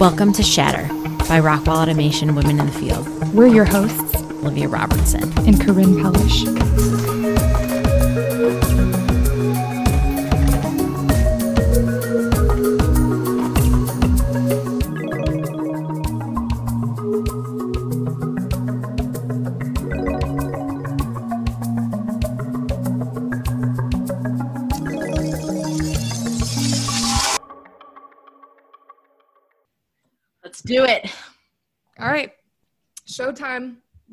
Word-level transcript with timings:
Welcome 0.00 0.32
to 0.32 0.42
Shatter 0.42 0.88
by 1.28 1.40
Rockwell 1.40 1.76
Automation 1.76 2.34
Women 2.34 2.58
in 2.58 2.64
the 2.64 2.72
Field. 2.72 3.06
We're 3.34 3.48
your 3.48 3.66
hosts, 3.66 4.14
Olivia 4.42 4.66
Robertson. 4.66 5.24
and 5.46 5.60
Corinne 5.60 6.00
Pellish. 6.00 7.19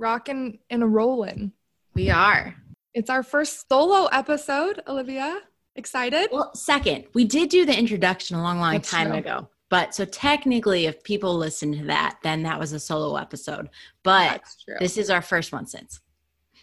Rocking 0.07 0.57
and 0.70 0.81
a 0.81 0.88
rolling. 0.88 1.52
We 1.93 2.09
are. 2.09 2.55
It's 2.93 3.09
our 3.09 3.23
first 3.23 3.67
solo 3.67 4.05
episode, 4.05 4.81
Olivia. 4.88 5.41
Excited? 5.75 6.30
Well, 6.31 6.55
second, 6.55 7.03
we 7.13 7.25
did 7.25 7.49
do 7.49 7.66
the 7.66 7.77
introduction 7.77 8.38
a 8.38 8.41
long, 8.41 8.57
long 8.59 8.73
That's 8.75 8.89
time 8.89 9.09
true. 9.09 9.17
ago. 9.17 9.49
But 9.70 9.93
so 9.93 10.05
technically, 10.05 10.85
if 10.85 11.03
people 11.03 11.35
listen 11.35 11.77
to 11.77 11.83
that, 11.88 12.20
then 12.23 12.43
that 12.43 12.57
was 12.57 12.71
a 12.71 12.80
solo 12.80 13.17
episode. 13.17 13.67
But 14.03 14.43
this 14.80 14.97
is 14.97 15.09
our 15.09 15.21
first 15.21 15.52
one 15.52 15.66
since. 15.66 15.99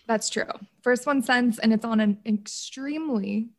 That's 0.06 0.30
true. 0.30 0.48
First 0.82 1.04
one 1.06 1.20
since, 1.20 1.58
and 1.58 1.70
it's 1.70 1.84
on 1.84 2.00
an 2.00 2.20
extremely 2.24 3.50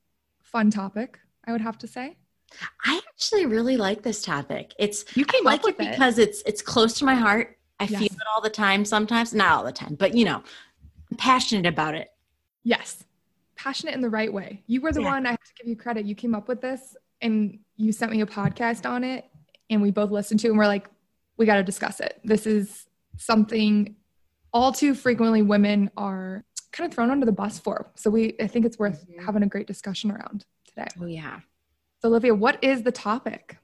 fun 0.41 0.72
topic, 0.72 1.20
I 1.45 1.52
would 1.52 1.61
have 1.61 1.77
to 1.80 1.88
say. 1.88 2.17
I 2.83 2.99
actually 3.13 3.45
really 3.45 3.77
like 3.77 4.02
this 4.02 4.23
topic. 4.23 4.73
It's 4.80 5.05
You 5.16 5.25
I 5.30 5.41
like 5.44 5.63
it 5.63 5.70
it. 5.70 5.77
because 5.77 6.17
it's 6.17 6.41
it's 6.47 6.63
close 6.63 6.94
to 6.99 7.05
my 7.05 7.16
heart. 7.16 7.55
I 7.80 7.88
feel 7.88 8.04
it 8.04 8.18
all 8.34 8.42
the 8.42 8.50
time 8.50 8.86
sometimes, 8.86 9.34
not 9.34 9.52
all 9.52 9.64
the 9.64 9.72
time, 9.72 9.95
but 9.95 10.16
you 10.16 10.26
know, 10.26 10.42
I'm 11.12 11.18
passionate 11.18 11.66
about 11.66 11.95
it. 11.95 12.09
Yes. 12.64 13.04
Passionate 13.56 13.94
in 13.95 14.02
the 14.02 14.09
right 14.09 14.32
way. 14.32 14.64
You 14.67 14.82
were 14.82 14.92
the 14.92 15.02
Yeah. 15.02 15.12
one, 15.12 15.26
I 15.26 15.32
have 15.32 15.44
to 15.44 15.54
give 15.58 15.67
you 15.67 15.76
credit. 15.76 16.06
You 16.06 16.16
came 16.16 16.34
up 16.36 16.48
with 16.48 16.62
this 16.62 16.95
and 17.22 17.59
you 17.78 17.92
sent 17.92 18.12
me 18.12 18.22
a 18.22 18.26
podcast 18.26 18.90
on 18.90 19.04
it, 19.04 19.26
and 19.70 19.82
we 19.82 19.92
both 19.92 20.12
listened 20.12 20.40
to 20.42 20.48
it 20.48 20.50
and 20.52 20.59
we're 20.59 20.67
like, 20.67 20.90
we 21.38 21.45
got 21.45 21.56
to 21.56 21.64
discuss 21.64 22.00
it. 22.00 22.20
This 22.23 22.45
is 22.48 22.88
something 23.17 23.95
all 24.54 24.72
too 24.72 24.94
frequently 24.95 25.42
women 25.42 25.89
are 25.98 26.44
kind 26.72 26.89
of 26.89 26.94
thrown 26.95 27.10
under 27.12 27.26
the 27.26 27.32
bus 27.32 27.60
for. 27.60 27.92
So 27.95 28.10
we 28.10 28.36
I 28.39 28.48
think 28.48 28.66
it's 28.66 28.80
worth 28.80 29.06
Mhm. 29.08 29.23
having 29.26 29.44
a 29.44 29.48
great 29.48 29.67
discussion 29.67 30.12
around 30.12 30.45
today. 30.66 30.88
Oh 31.00 31.06
yeah. 31.06 31.42
So 32.02 32.08
Olivia, 32.10 32.34
what 32.36 32.64
is 32.64 32.84
the 32.84 32.92
topic? 32.92 33.58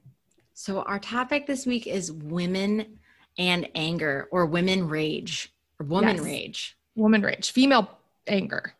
So 0.54 0.82
our 0.84 1.00
topic 1.00 1.48
this 1.48 1.66
week 1.66 1.88
is 1.88 2.12
women 2.12 3.00
and 3.38 3.70
anger 3.76 4.28
or 4.32 4.46
women 4.46 4.88
rage 4.88 5.54
or 5.80 5.86
woman 5.86 6.18
Yes. 6.18 6.26
rage. 6.26 6.78
Woman 6.96 7.22
rage, 7.22 7.52
female 7.52 7.90
anger, 8.28 8.74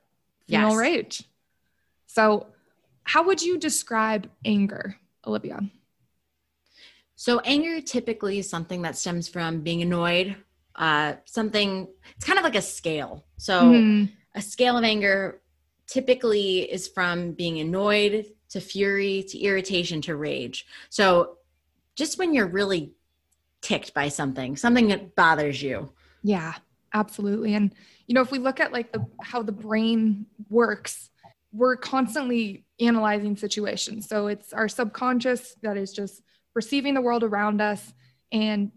female 0.48 0.70
Yes. 0.70 0.78
rage. 0.78 1.24
So 2.08 2.48
how 3.04 3.24
would 3.26 3.42
you 3.42 3.58
describe 3.58 4.30
anger, 4.46 4.98
Olivia? 5.26 5.62
So 7.16 7.40
anger 7.42 7.82
typically 7.82 8.40
is 8.40 8.50
something 8.50 8.82
that 8.82 8.98
stems 8.98 9.28
from 9.28 9.62
being 9.62 9.82
annoyed. 9.82 10.36
Uh, 10.76 11.16
something 11.26 11.88
it's 12.16 12.26
kind 12.26 12.40
of 12.40 12.44
like 12.44 12.56
a 12.56 12.62
scale. 12.62 13.26
So 13.38 13.72
Mhm. 13.72 14.12
a 14.36 14.42
scale 14.42 14.78
of 14.78 14.84
anger 14.84 15.42
typically 15.88 16.72
is 16.72 16.88
from 16.88 17.34
being 17.34 17.60
annoyed 17.60 18.26
to 18.50 18.62
fury 18.62 19.24
to 19.24 19.38
irritation 19.40 20.02
to 20.02 20.16
rage. 20.16 20.66
So 20.90 21.38
just 21.96 22.18
when 22.18 22.34
you're 22.34 22.48
really 22.48 22.94
ticked 23.62 23.94
by 23.94 24.10
something, 24.10 24.56
something 24.56 24.88
that 24.90 25.16
bothers 25.16 25.62
you. 25.62 25.92
Yeah, 26.24 26.54
absolutely. 26.94 27.54
And 27.54 27.74
you 28.08 28.16
know, 28.16 28.22
if 28.22 28.32
we 28.32 28.40
look 28.40 28.60
at 28.60 28.74
like 28.74 28.92
the 28.92 29.06
how 29.22 29.42
the 29.42 29.52
brain 29.52 30.26
works, 30.50 31.10
we're 31.52 31.76
constantly 31.76 32.66
analyzing 32.80 33.36
situations. 33.36 34.08
So 34.08 34.28
it's 34.28 34.54
our 34.54 34.68
subconscious 34.68 35.56
that 35.62 35.78
is 35.78 35.94
just 35.94 36.22
perceiving 36.54 36.94
the 36.94 37.02
world 37.02 37.24
around 37.24 37.62
us 37.62 37.94
and 38.32 38.72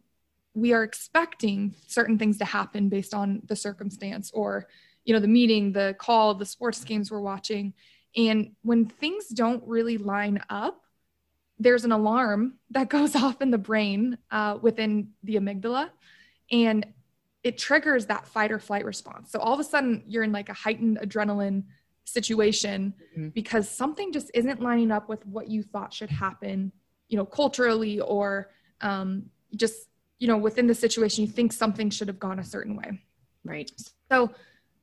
we 0.55 0.73
are 0.73 0.85
expecting 0.85 1.75
certain 1.87 2.19
things 2.19 2.39
to 2.39 2.45
happen 2.45 2.89
based 2.89 3.13
on 3.13 3.43
the 3.47 3.57
circumstance 3.57 4.31
or 4.33 4.69
you 5.05 5.13
know 5.13 5.21
the 5.21 5.29
meeting, 5.29 5.73
the 5.73 5.95
call, 5.99 6.35
the 6.35 6.47
sports 6.47 6.83
games 6.85 7.11
we're 7.11 7.21
watching. 7.21 7.75
And 8.17 8.53
when 8.63 8.87
things 8.87 9.29
don't 9.29 9.63
really 9.67 9.99
line 9.99 10.41
up, 10.49 10.84
there's 11.59 11.85
an 11.85 11.93
alarm 11.93 12.55
that 12.71 12.89
goes 12.97 13.15
off 13.17 13.41
in 13.41 13.51
the 13.51 13.59
brain 13.59 14.19
uh, 14.31 14.59
within 14.61 15.11
the 15.23 15.37
amygdala 15.37 15.91
and 16.51 16.87
it 17.43 17.59
triggers 17.59 18.07
that 18.07 18.27
fight 18.27 18.51
or 18.51 18.59
flight 18.59 18.85
response. 18.85 19.31
So 19.31 19.39
all 19.39 19.53
of 19.55 19.61
a 19.61 19.65
sudden 19.65 20.03
you're 20.07 20.23
in 20.23 20.33
like 20.33 20.49
a 20.49 20.55
heightened 20.55 20.99
adrenaline 21.03 21.65
situation 22.05 22.95
Mhm. 23.17 23.33
because 23.33 23.69
something 23.69 24.13
just 24.13 24.31
isn't 24.35 24.61
lining 24.61 24.91
up 24.91 25.09
with 25.09 25.25
what 25.27 25.49
you 25.49 25.63
thought 25.63 25.93
should 25.93 26.11
happen, 26.11 26.73
you 27.09 27.17
know, 27.17 27.25
culturally 27.25 28.01
or 28.01 28.51
um, 28.81 29.31
just, 29.57 29.89
you 30.19 30.27
know, 30.27 30.37
within 30.37 30.67
the 30.67 30.75
situation, 30.75 31.25
you 31.25 31.31
think 31.31 31.53
something 31.53 31.89
should 31.91 32.09
have 32.09 32.19
gone 32.19 32.39
a 32.39 32.45
certain 32.45 32.77
way. 32.77 33.01
Right. 33.45 33.71
So 34.11 34.31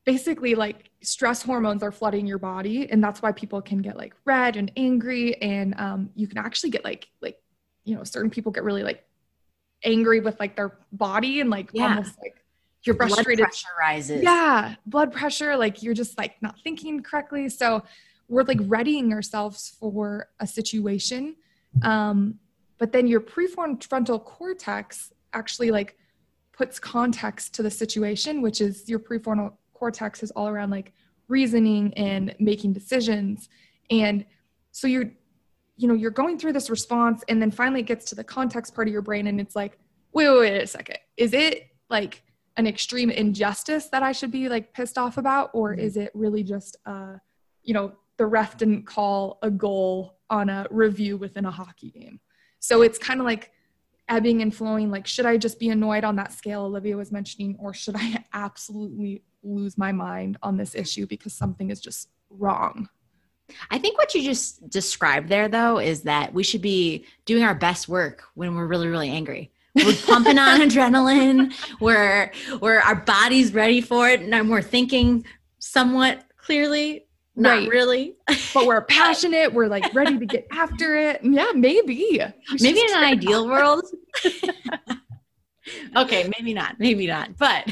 basically 0.05 0.55
like 0.55 0.89
stress 1.03 1.41
hormones 1.43 1.83
are 1.83 1.91
flooding 1.91 2.25
your 2.25 2.37
body 2.39 2.89
and 2.91 3.03
that's 3.03 3.21
why 3.21 3.31
people 3.31 3.61
can 3.61 3.79
get 3.79 3.97
like 3.97 4.13
red 4.25 4.55
and 4.55 4.71
angry 4.75 5.35
and 5.41 5.73
um, 5.79 6.09
you 6.15 6.27
can 6.27 6.37
actually 6.37 6.69
get 6.69 6.83
like 6.83 7.07
like 7.21 7.37
you 7.83 7.95
know 7.95 8.03
certain 8.03 8.29
people 8.29 8.51
get 8.51 8.63
really 8.63 8.83
like 8.83 9.03
angry 9.83 10.19
with 10.19 10.39
like 10.39 10.55
their 10.55 10.77
body 10.91 11.39
and 11.41 11.49
like 11.49 11.69
Yeah. 11.73 11.83
almost 11.89 12.15
like 12.21 12.35
Your 12.83 12.95
blood 12.95 13.09
Frustrated. 13.09 13.45
pressure 13.45 13.67
rises. 13.79 14.23
yeah 14.23 14.75
blood 14.85 15.11
pressure 15.11 15.55
like 15.55 15.81
you're 15.83 15.93
just 15.93 16.17
like 16.17 16.41
not 16.41 16.55
thinking 16.63 17.01
correctly 17.03 17.49
so 17.49 17.83
we're 18.27 18.43
like 18.43 18.59
readying 18.65 19.11
ourselves 19.13 19.75
for 19.79 20.29
a 20.39 20.47
situation 20.47 21.35
um, 21.83 22.35
but 22.79 22.91
then 22.91 23.07
your 23.07 23.21
prefrontal 23.21 24.23
cortex 24.23 25.11
actually 25.33 25.69
like 25.71 25.95
puts 26.53 26.79
context 26.79 27.53
to 27.55 27.63
the 27.63 27.71
situation 27.71 28.41
which 28.41 28.61
is 28.61 28.87
your 28.89 28.99
prefrontal 28.99 29.53
cortex 29.81 30.21
is 30.21 30.31
all 30.31 30.47
around 30.47 30.69
like 30.69 30.93
reasoning 31.27 31.93
and 31.95 32.35
making 32.39 32.71
decisions 32.73 33.49
and 33.89 34.25
so 34.71 34.85
you're 34.87 35.11
you 35.77 35.87
know 35.87 35.95
you're 36.01 36.11
going 36.11 36.37
through 36.37 36.53
this 36.53 36.69
response 36.69 37.23
and 37.29 37.41
then 37.41 37.49
finally 37.49 37.79
it 37.79 37.89
gets 37.93 38.05
to 38.05 38.15
the 38.15 38.23
context 38.23 38.75
part 38.75 38.87
of 38.87 38.91
your 38.91 39.01
brain 39.01 39.25
and 39.27 39.41
it's 39.41 39.55
like 39.55 39.79
wait 40.13 40.29
wait, 40.29 40.39
wait 40.39 40.61
a 40.61 40.67
second 40.67 40.97
is 41.17 41.33
it 41.33 41.67
like 41.89 42.23
an 42.57 42.67
extreme 42.67 43.09
injustice 43.09 43.87
that 43.87 44.03
I 44.03 44.11
should 44.11 44.31
be 44.31 44.49
like 44.49 44.73
pissed 44.73 44.97
off 44.97 45.17
about, 45.17 45.51
or 45.53 45.73
is 45.73 45.97
it 45.97 46.11
really 46.13 46.43
just, 46.43 46.77
uh, 46.85 47.15
you 47.63 47.73
know, 47.73 47.93
the 48.17 48.25
ref 48.25 48.57
didn't 48.57 48.85
call 48.85 49.39
a 49.41 49.49
goal 49.49 50.17
on 50.29 50.49
a 50.49 50.67
review 50.69 51.17
within 51.17 51.45
a 51.45 51.51
hockey 51.51 51.91
game? 51.91 52.19
So 52.59 52.81
it's 52.81 52.97
kind 52.97 53.19
of 53.19 53.25
like 53.25 53.51
ebbing 54.09 54.41
and 54.41 54.53
flowing. 54.53 54.91
Like, 54.91 55.07
should 55.07 55.25
I 55.25 55.37
just 55.37 55.59
be 55.59 55.69
annoyed 55.69 56.03
on 56.03 56.15
that 56.17 56.33
scale 56.33 56.63
Olivia 56.63 56.97
was 56.97 57.11
mentioning, 57.11 57.55
or 57.59 57.73
should 57.73 57.95
I 57.97 58.23
absolutely 58.33 59.23
lose 59.43 59.77
my 59.77 59.91
mind 59.91 60.37
on 60.43 60.57
this 60.57 60.75
issue 60.75 61.05
because 61.07 61.33
something 61.33 61.69
is 61.69 61.79
just 61.79 62.09
wrong? 62.29 62.89
I 63.69 63.77
think 63.79 63.97
what 63.97 64.13
you 64.15 64.23
just 64.23 64.69
described 64.69 65.27
there, 65.29 65.49
though, 65.49 65.77
is 65.79 66.03
that 66.03 66.33
we 66.33 66.43
should 66.43 66.61
be 66.61 67.05
doing 67.25 67.43
our 67.43 67.55
best 67.55 67.89
work 67.89 68.23
when 68.33 68.55
we're 68.55 68.65
really, 68.67 68.87
really 68.87 69.09
angry. 69.09 69.51
We're 69.75 69.95
pumping 70.05 70.37
on 70.39 70.59
adrenaline. 70.69 71.53
We're 71.79 72.31
we're 72.61 72.79
our 72.79 72.95
body's 72.95 73.53
ready 73.53 73.81
for 73.81 74.07
it, 74.09 74.21
and 74.21 74.49
we're 74.49 74.61
thinking 74.61 75.25
somewhat 75.59 76.23
clearly, 76.37 77.05
not 77.35 77.59
Right. 77.59 77.69
really. 77.69 78.15
But 78.53 78.67
we're 78.67 78.81
passionate. 78.85 79.53
We're 79.53 79.67
like 79.67 79.93
ready 79.93 80.17
to 80.17 80.25
get 80.25 80.47
after 80.51 80.95
it. 80.95 81.19
Yeah, 81.23 81.51
maybe. 81.53 82.19
Maybe 82.59 82.79
in 82.79 82.95
an 82.97 83.03
ideal 83.03 83.47
world. 83.47 83.85
okay, 85.95 86.29
maybe 86.37 86.53
not. 86.53 86.79
Maybe 86.79 87.07
not. 87.07 87.37
But 87.37 87.71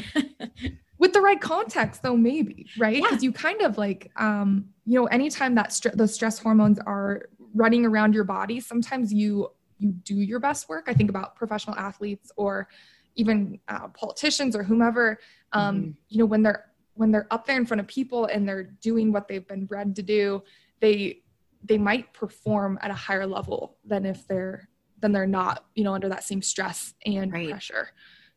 with 1.00 1.12
the 1.14 1.20
right 1.20 1.40
context 1.40 2.02
though 2.04 2.16
maybe 2.16 2.66
right 2.78 2.96
Yeah. 2.96 3.02
because 3.08 3.22
you 3.24 3.32
kind 3.32 3.60
of 3.62 3.76
like 3.78 4.12
um 4.16 4.66
you 4.86 4.94
know 5.00 5.06
anytime 5.06 5.54
that 5.56 5.70
stre- 5.70 5.94
those 5.94 6.14
stress 6.14 6.38
hormones 6.38 6.78
are 6.78 7.22
running 7.54 7.84
around 7.84 8.14
your 8.14 8.24
body 8.24 8.60
sometimes 8.60 9.12
you 9.12 9.48
you 9.78 9.90
do 9.92 10.14
your 10.14 10.38
best 10.38 10.68
work 10.68 10.84
i 10.86 10.94
think 10.94 11.10
about 11.10 11.34
professional 11.34 11.74
athletes 11.76 12.30
or 12.36 12.68
even 13.16 13.58
uh, 13.68 13.88
politicians 13.88 14.54
or 14.54 14.62
whomever 14.62 15.18
um 15.52 15.76
Mhm. 15.76 15.94
you 16.08 16.18
know 16.18 16.26
when 16.26 16.42
they're 16.44 16.66
when 16.94 17.10
they're 17.10 17.26
up 17.30 17.46
there 17.46 17.56
in 17.56 17.64
front 17.64 17.80
of 17.80 17.86
people 17.88 18.26
and 18.26 18.46
they're 18.46 18.64
doing 18.82 19.10
what 19.10 19.26
they've 19.26 19.48
been 19.48 19.64
bred 19.64 19.96
to 19.96 20.02
do 20.02 20.42
they 20.80 21.22
they 21.64 21.78
might 21.78 22.12
perform 22.12 22.78
at 22.82 22.90
a 22.90 22.94
higher 23.06 23.26
level 23.26 23.76
than 23.84 24.04
if 24.04 24.26
they're 24.28 24.68
than 25.00 25.12
they're 25.12 25.26
not 25.26 25.64
you 25.74 25.82
know 25.84 25.94
under 25.94 26.08
that 26.10 26.24
same 26.24 26.42
stress 26.42 26.94
and 27.06 27.32
Right. 27.32 27.48
pressure 27.50 27.88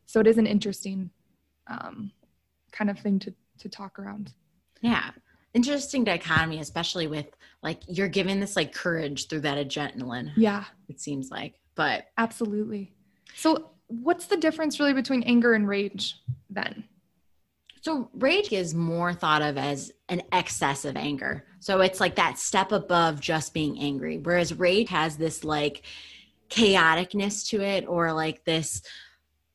so 0.06 0.18
it 0.20 0.26
is 0.26 0.38
an 0.38 0.46
interesting 0.46 1.10
um, 1.66 2.10
kind 2.74 2.90
of 2.90 2.98
thing 2.98 3.18
to 3.20 3.32
to 3.58 3.68
talk 3.68 3.98
around 3.98 4.32
yeah, 4.84 5.12
interesting 5.54 6.04
dichotomy, 6.04 6.60
especially 6.60 7.06
with 7.06 7.26
like 7.62 7.80
you're 7.88 8.08
given 8.08 8.38
this 8.38 8.54
like 8.54 8.74
courage 8.74 9.28
through 9.28 9.40
that 9.40 9.56
adrenaline. 9.56 10.30
yeah 10.36 10.64
It 10.88 11.00
seems 11.00 11.30
like, 11.30 11.54
but 11.74 12.08
absolutely 12.18 12.92
So, 13.34 13.70
what's 13.86 14.26
the 14.26 14.36
difference 14.36 14.78
really 14.78 14.92
between 14.92 15.22
anger 15.22 15.54
and 15.54 15.66
rage 15.66 16.20
then? 16.50 16.84
So, 17.80 18.10
rage 18.14 18.52
is 18.52 18.74
more 18.74 19.14
thought 19.14 19.40
of 19.40 19.56
as 19.56 19.90
an 20.10 20.22
excess 20.32 20.84
of 20.84 20.96
anger. 20.96 21.46
So, 21.60 21.80
it's 21.80 22.00
like 22.00 22.16
that 22.16 22.38
step 22.38 22.70
above 22.70 23.20
just 23.20 23.54
being 23.54 23.78
angry. 23.78 24.18
Whereas 24.18 24.58
rage 24.58 24.90
has 24.90 25.16
this 25.16 25.44
like 25.44 25.82
chaoticness 26.50 27.48
to 27.48 27.62
it 27.62 27.86
or 27.88 28.12
like 28.12 28.44
this 28.44 28.82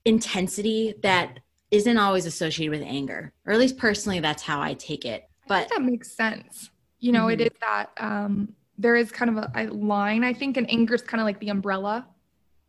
intensity 0.06 0.96
that 1.04 1.40
isn't 1.72 1.98
always 1.98 2.26
associated 2.26 2.72
with 2.72 2.88
anger. 2.88 3.32
Or 3.46 3.54
at 3.54 3.60
least 3.60 3.78
personally, 3.78 4.20
that's 4.20 4.44
how 4.44 4.62
I 4.62 4.74
take 4.74 5.06
it. 5.06 5.30
But 5.48 5.70
that 5.70 5.82
makes 5.82 6.12
sense. 6.12 6.72
You 7.00 7.12
know, 7.12 7.28
mm-hmm. 7.28 7.42
it 7.42 7.52
is 7.54 7.60
that 7.62 7.92
um, 7.98 8.54
there 8.78 8.96
is 8.96 9.12
kind 9.12 9.38
of 9.38 9.38
a, 9.38 9.52
a 9.56 9.64
line, 9.68 10.24
I 10.24 10.34
think, 10.34 10.58
and 10.58 10.70
anger 10.70 10.96
is 10.96 11.02
kind 11.02 11.22
of 11.22 11.26
like 11.26 11.40
the 11.40 11.50
umbrella, 11.50 12.08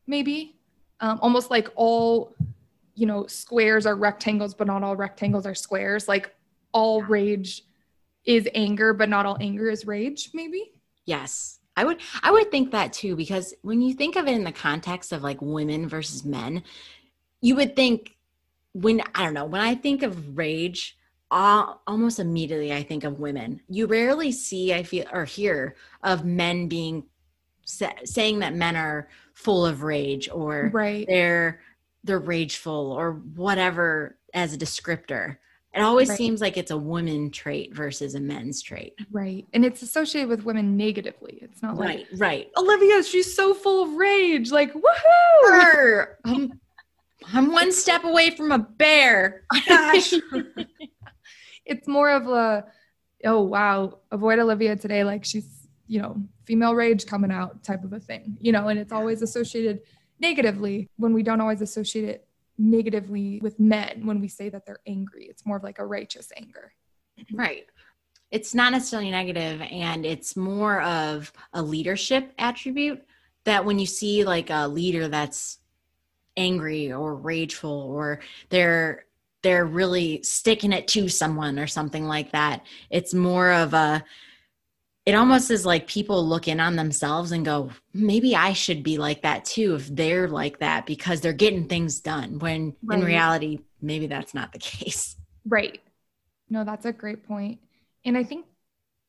maybe. 0.07 0.57
Um, 1.01 1.19
almost 1.23 1.51
like 1.51 1.69
all 1.77 2.35
you 3.01 3.07
know 3.07 3.27
squares 3.27 3.87
are 3.87 3.97
rectangles 3.97 4.53
but 4.53 4.67
not 4.67 4.83
all 4.83 4.95
rectangles 4.95 5.47
are 5.47 5.55
squares 5.55 6.07
like 6.07 6.35
all 6.73 7.03
rage 7.03 7.65
is 8.27 8.47
anger 8.55 8.93
but 8.93 9.09
not 9.09 9.25
all 9.25 9.39
anger 9.41 9.71
is 9.71 9.87
rage 9.87 10.29
maybe 10.35 10.73
yes 11.07 11.61
i 11.77 11.85
would 11.85 11.99
i 12.23 12.31
would 12.31 12.51
think 12.51 12.73
that 12.73 12.93
too 12.93 13.17
because 13.17 13.55
when 13.63 13.81
you 13.81 13.95
think 13.95 14.17
of 14.17 14.27
it 14.27 14.35
in 14.35 14.45
the 14.45 14.53
context 14.53 15.13
of 15.13 15.23
like 15.23 15.41
women 15.41 15.89
versus 15.89 16.25
men 16.27 16.63
you 17.41 17.57
would 17.57 17.75
think 17.75 18.15
when 18.73 19.01
i 19.15 19.25
don't 19.25 19.35
know 19.35 19.45
when 19.45 19.61
i 19.61 19.75
think 19.75 20.03
of 20.03 20.37
rage 20.37 20.97
uh, 21.33 21.75
almost 21.87 22.19
immediately 22.19 22.73
i 22.73 22.83
think 22.83 23.05
of 23.05 23.21
women 23.21 23.61
you 23.69 23.87
rarely 23.87 24.33
see 24.33 24.75
i 24.75 24.83
feel 24.83 25.05
or 25.13 25.25
hear 25.25 25.77
of 26.03 26.25
men 26.25 26.67
being 26.67 27.05
saying 28.05 28.41
that 28.41 28.55
men 28.55 28.77
are 28.77 29.09
full 29.35 29.65
of 29.65 29.83
rage 29.83 30.29
or 30.33 30.71
right. 30.73 31.07
they're 31.09 31.61
they're 32.05 32.19
rageful 32.19 32.93
or 32.93 33.13
whatever 33.13 34.17
as 34.35 34.55
a 34.55 34.59
descriptor. 34.59 35.37
It 35.73 35.83
always 35.83 36.09
right. 36.09 36.19
seems 36.19 36.41
like 36.41 36.57
it's 36.57 36.73
a 36.73 36.77
woman 36.77 37.31
trait 37.31 37.75
versus 37.75 38.17
a 38.17 38.21
men's 38.21 38.61
trait. 38.61 38.95
Right. 39.13 39.47
And 39.53 39.65
it's 39.65 39.83
associated 39.83 40.29
with 40.29 40.45
women 40.45 40.77
negatively. 40.77 41.39
It's 41.43 41.63
not 41.63 41.77
like, 41.77 41.87
right, 41.87 42.07
right. 42.15 42.51
Olivia, 42.57 43.05
she's 43.05 43.33
so 43.33 43.55
full 43.55 43.85
of 43.85 43.95
rage. 43.95 44.51
Like, 44.51 44.73
woohoo! 44.75 46.07
I'm, 46.25 46.61
I'm 47.33 47.53
one 47.53 47.73
step 47.73 48.05
away 48.05 48.31
from 48.31 48.53
a 48.53 48.59
bear. 48.59 49.45
Gosh. 49.69 50.15
it's 51.65 51.87
more 51.87 52.11
of 52.11 52.29
a, 52.29 52.65
oh, 53.25 53.43
wow, 53.43 53.99
avoid 54.11 54.39
Olivia 54.39 54.77
today. 54.77 55.05
Like 55.05 55.25
she's, 55.25 55.69
you 55.87 56.01
know, 56.01 56.17
female 56.45 56.75
rage 56.75 57.07
coming 57.07 57.31
out 57.31 57.63
type 57.63 57.85
of 57.85 57.93
a 57.93 58.01
thing, 58.01 58.37
you 58.41 58.53
know, 58.53 58.69
and 58.69 58.79
it's 58.79 58.93
always 58.93 59.23
associated– 59.23 59.81
negatively 60.21 60.89
when 60.97 61.13
we 61.13 61.23
don't 61.23 61.41
always 61.41 61.63
associate 61.63 62.05
it 62.05 62.29
negatively 62.59 63.41
with 63.43 63.59
men 63.59 64.03
when 64.05 64.21
we 64.21 64.29
say 64.29 64.51
that 64.51 64.67
they're 64.67 64.81
angry. 64.87 65.25
It's 65.25 65.47
more 65.47 65.57
of 65.57 65.63
like 65.63 65.79
a 65.79 65.87
righteous 65.87 66.31
anger. 66.37 66.73
Right. 67.33 67.65
It's 68.31 68.55
not 68.55 68.73
necessarily 68.73 69.11
negative 69.11 69.63
and 69.63 70.07
it's 70.07 70.37
more 70.37 70.83
of 70.83 71.33
a 71.53 71.63
leadership 71.63 72.33
attribute 72.39 73.03
that 73.45 73.65
when 73.65 73.79
you 73.79 73.87
see 73.87 74.25
like 74.25 74.51
a 74.51 74.69
leader 74.69 75.09
that's 75.09 75.59
angry 76.41 76.93
or 76.93 77.15
rageful 77.15 77.71
or 77.71 78.21
they're 78.49 79.05
they're 79.43 79.65
really 79.65 80.23
sticking 80.23 80.73
it 80.73 80.87
to 80.89 81.09
someone 81.09 81.59
or 81.59 81.67
something 81.67 82.07
like 82.07 82.33
that, 82.33 82.63
it's 82.91 83.15
more 83.15 83.53
of 83.53 83.75
a 83.75 84.05
it 85.07 85.15
almost 85.15 85.51
is 85.51 85.65
like 85.65 85.87
people 85.87 86.27
look 86.27 86.47
in 86.47 86.61
on 86.61 86.77
themselves 86.77 87.33
and 87.33 87.45
go, 87.45 87.71
maybe 87.95 88.37
I 88.37 88.53
should 88.53 88.83
be 88.83 88.99
like 88.99 89.23
that 89.23 89.45
too 89.45 89.75
if 89.75 89.89
they're 89.89 90.29
like 90.29 90.59
that 90.59 90.85
because 90.87 91.21
they're 91.21 91.33
getting 91.33 91.69
things 91.69 92.01
done. 92.01 92.39
When 92.39 92.77
right. 92.85 92.99
in 92.99 93.05
reality, 93.05 93.61
maybe 93.81 94.07
that's 94.07 94.35
not 94.35 94.53
the 94.53 94.59
case. 94.59 95.17
Right. 95.49 95.81
No, 96.51 96.65
that's 96.65 96.85
a 96.85 96.93
great. 96.93 97.19
And 98.05 98.17
I 98.17 98.25
think 98.25 98.47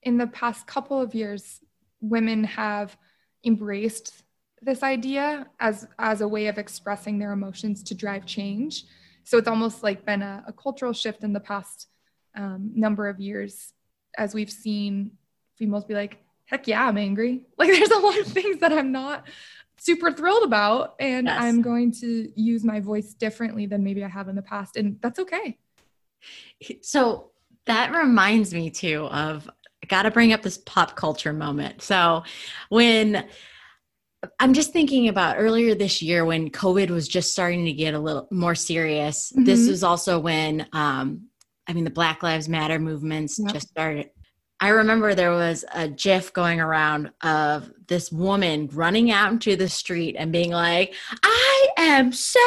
in 0.03 0.17
the 0.17 0.27
past 0.27 0.65
couple 0.65 1.01
of 1.01 1.13
years, 1.13 1.59
women 1.99 2.45
have 2.45 2.97
embraced 3.43 4.23
this 4.61 4.83
idea 4.83 5.47
as 5.59 5.87
as 5.97 6.21
a 6.21 6.27
way 6.27 6.47
of 6.47 6.57
expressing 6.57 7.19
their 7.19 7.31
emotions 7.31 7.83
to 7.83 7.95
drive 7.95 8.25
change. 8.25 8.85
So 9.23 9.37
it's 9.37 9.47
almost 9.47 9.83
like 9.83 10.05
been 10.05 10.21
a, 10.21 10.43
a 10.47 10.53
cultural 10.53 10.93
shift 10.93 11.23
in 11.23 11.33
the 11.33 11.39
past 11.39 11.87
um, 12.35 12.71
number 12.73 13.07
of 13.07 13.19
years 13.19 13.73
as 14.17 14.33
we've 14.33 14.51
seen 14.51 15.11
females 15.57 15.85
be 15.85 15.93
like, 15.93 16.17
heck 16.45 16.67
yeah, 16.67 16.85
I'm 16.85 16.97
angry. 16.97 17.43
Like 17.57 17.69
there's 17.69 17.91
a 17.91 17.99
lot 17.99 18.17
of 18.19 18.27
things 18.27 18.59
that 18.59 18.73
I'm 18.73 18.91
not 18.91 19.27
super 19.77 20.11
thrilled 20.11 20.43
about. 20.43 20.95
And 20.99 21.27
yes. 21.27 21.41
I'm 21.41 21.61
going 21.61 21.91
to 22.01 22.31
use 22.35 22.63
my 22.63 22.79
voice 22.79 23.13
differently 23.13 23.65
than 23.65 23.83
maybe 23.83 24.03
I 24.03 24.07
have 24.07 24.27
in 24.27 24.35
the 24.35 24.41
past. 24.41 24.75
And 24.75 24.97
that's 25.01 25.19
okay. 25.19 25.57
So 26.81 27.31
that 27.65 27.91
reminds 27.93 28.53
me 28.53 28.69
too 28.69 29.05
of 29.05 29.49
I 29.83 29.87
got 29.87 30.03
to 30.03 30.11
bring 30.11 30.33
up 30.33 30.41
this 30.41 30.57
pop 30.59 30.95
culture 30.95 31.33
moment. 31.33 31.81
So 31.81 32.23
when 32.69 33.27
I'm 34.39 34.53
just 34.53 34.71
thinking 34.71 35.07
about 35.07 35.37
earlier 35.39 35.73
this 35.73 36.01
year 36.01 36.25
when 36.25 36.49
COVID 36.49 36.89
was 36.89 37.07
just 37.07 37.31
starting 37.31 37.65
to 37.65 37.73
get 37.73 37.93
a 37.93 37.99
little 37.99 38.27
more 38.31 38.55
serious. 38.55 39.31
Mm-hmm. 39.31 39.45
This 39.45 39.67
was 39.67 39.83
also 39.83 40.19
when, 40.19 40.67
um, 40.73 41.27
I 41.67 41.73
mean, 41.73 41.83
the 41.83 41.89
Black 41.89 42.21
Lives 42.21 42.47
Matter 42.47 42.79
movements 42.79 43.39
yep. 43.39 43.53
just 43.53 43.69
started 43.69 44.11
I 44.61 44.69
remember 44.69 45.15
there 45.15 45.31
was 45.31 45.65
a 45.73 45.87
GIF 45.87 46.33
going 46.33 46.59
around 46.59 47.09
of 47.23 47.71
this 47.87 48.11
woman 48.11 48.69
running 48.71 49.09
out 49.09 49.31
into 49.31 49.55
the 49.55 49.67
street 49.67 50.15
and 50.19 50.31
being 50.31 50.51
like, 50.51 50.93
I 51.23 51.67
am 51.77 52.11
so 52.11 52.39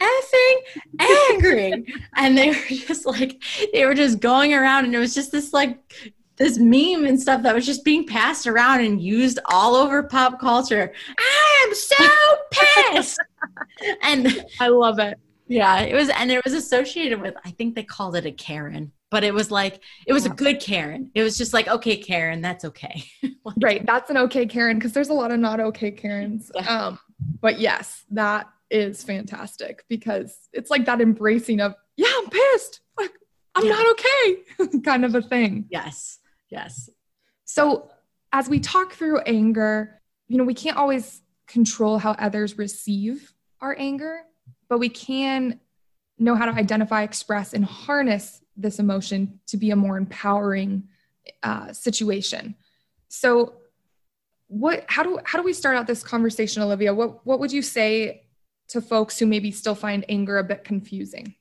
effing 0.00 0.56
angry. 1.30 1.86
and 2.16 2.36
they 2.36 2.48
were 2.48 2.66
just 2.68 3.06
like, 3.06 3.40
they 3.72 3.86
were 3.86 3.94
just 3.94 4.18
going 4.18 4.54
around 4.54 4.86
and 4.86 4.94
it 4.94 4.98
was 4.98 5.14
just 5.14 5.30
this 5.30 5.52
like, 5.52 5.78
this 6.36 6.58
meme 6.58 7.04
and 7.06 7.20
stuff 7.20 7.42
that 7.42 7.54
was 7.54 7.66
just 7.66 7.84
being 7.84 8.06
passed 8.06 8.46
around 8.46 8.80
and 8.84 9.00
used 9.00 9.38
all 9.46 9.74
over 9.74 10.02
pop 10.02 10.38
culture. 10.38 10.92
I 11.18 11.66
am 11.66 11.74
so 11.74 12.06
pissed. 12.50 13.18
and 14.02 14.44
I 14.60 14.68
love 14.68 14.98
it. 14.98 15.18
Yeah, 15.48 15.80
it 15.80 15.94
was, 15.94 16.08
and 16.10 16.30
it 16.30 16.44
was 16.44 16.54
associated 16.54 17.20
with, 17.20 17.34
I 17.44 17.52
think 17.52 17.74
they 17.74 17.84
called 17.84 18.16
it 18.16 18.26
a 18.26 18.32
Karen 18.32 18.92
but 19.10 19.24
it 19.24 19.32
was 19.32 19.50
like 19.50 19.80
it 20.06 20.12
was 20.12 20.26
a 20.26 20.30
good 20.30 20.60
Karen. 20.60 21.10
It 21.14 21.22
was 21.22 21.38
just 21.38 21.52
like, 21.52 21.68
okay, 21.68 21.96
Karen, 21.96 22.40
that's 22.40 22.64
okay. 22.64 23.04
like, 23.44 23.56
right. 23.62 23.86
That's 23.86 24.10
an 24.10 24.16
okay 24.18 24.46
Karen 24.46 24.78
because 24.78 24.92
there's 24.92 25.08
a 25.08 25.14
lot 25.14 25.30
of 25.30 25.38
not 25.38 25.60
okay 25.60 25.90
Karens. 25.90 26.50
Um, 26.68 26.98
but 27.40 27.58
yes, 27.58 28.04
that 28.10 28.48
is 28.70 29.04
fantastic 29.04 29.84
because 29.88 30.36
it's 30.52 30.70
like 30.70 30.86
that 30.86 31.00
embracing 31.00 31.60
of, 31.60 31.74
yeah, 31.96 32.10
I'm 32.14 32.28
pissed. 32.28 32.80
Like 32.98 33.12
I'm 33.54 33.64
yeah. 33.64 33.72
not 33.72 33.86
okay, 33.92 34.78
kind 34.84 35.04
of 35.04 35.14
a 35.14 35.22
thing. 35.22 35.66
Yes. 35.70 36.18
Yes. 36.48 36.90
So 37.44 37.90
as 38.32 38.48
we 38.48 38.60
talk 38.60 38.92
through 38.92 39.20
anger, 39.20 40.00
you 40.28 40.38
know, 40.38 40.44
we 40.44 40.54
can't 40.54 40.76
always 40.76 41.22
control 41.46 41.98
how 41.98 42.12
others 42.12 42.58
receive 42.58 43.32
our 43.60 43.76
anger, 43.78 44.22
but 44.68 44.78
we 44.78 44.88
can 44.88 45.60
know 46.18 46.34
how 46.34 46.46
to 46.46 46.52
identify, 46.52 47.02
express, 47.02 47.52
and 47.52 47.64
harness 47.64 48.40
this 48.56 48.78
emotion 48.78 49.40
to 49.46 49.56
be 49.56 49.70
a 49.70 49.76
more 49.76 49.96
empowering 49.96 50.88
uh, 51.42 51.72
situation. 51.72 52.54
So, 53.08 53.54
what? 54.48 54.84
How 54.88 55.02
do 55.02 55.18
how 55.24 55.38
do 55.38 55.44
we 55.44 55.52
start 55.52 55.76
out 55.76 55.86
this 55.86 56.02
conversation, 56.02 56.62
Olivia? 56.62 56.94
What 56.94 57.26
what 57.26 57.40
would 57.40 57.52
you 57.52 57.62
say 57.62 58.26
to 58.68 58.80
folks 58.80 59.18
who 59.18 59.26
maybe 59.26 59.50
still 59.50 59.74
find 59.74 60.04
anger 60.08 60.38
a 60.38 60.44
bit 60.44 60.64
confusing? 60.64 61.34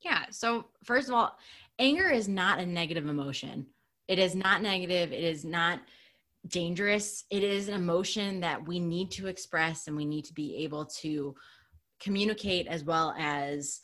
Yeah. 0.00 0.26
So 0.30 0.66
first 0.84 1.08
of 1.08 1.14
all, 1.14 1.36
anger 1.78 2.08
is 2.08 2.28
not 2.28 2.58
a 2.58 2.66
negative 2.66 3.08
emotion. 3.08 3.66
It 4.08 4.18
is 4.18 4.34
not 4.34 4.62
negative. 4.62 5.12
It 5.12 5.24
is 5.24 5.44
not 5.44 5.80
dangerous. 6.46 7.24
It 7.30 7.42
is 7.42 7.68
an 7.68 7.74
emotion 7.74 8.40
that 8.40 8.66
we 8.66 8.80
need 8.80 9.10
to 9.12 9.28
express 9.28 9.86
and 9.86 9.96
we 9.96 10.04
need 10.04 10.24
to 10.26 10.34
be 10.34 10.56
able 10.56 10.86
to 10.86 11.34
communicate 12.00 12.66
as 12.66 12.82
well 12.82 13.14
as 13.16 13.80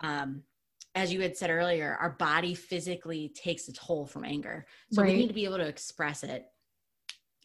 um, 0.00 0.42
as 0.94 1.12
you 1.12 1.20
had 1.20 1.36
said 1.36 1.50
earlier, 1.50 1.96
our 2.00 2.10
body 2.10 2.54
physically 2.54 3.28
takes 3.28 3.68
a 3.68 3.72
toll 3.72 4.06
from 4.06 4.24
anger. 4.24 4.66
So 4.92 5.02
right. 5.02 5.12
we 5.12 5.18
need 5.18 5.28
to 5.28 5.34
be 5.34 5.44
able 5.44 5.58
to 5.58 5.66
express 5.66 6.24
it. 6.24 6.46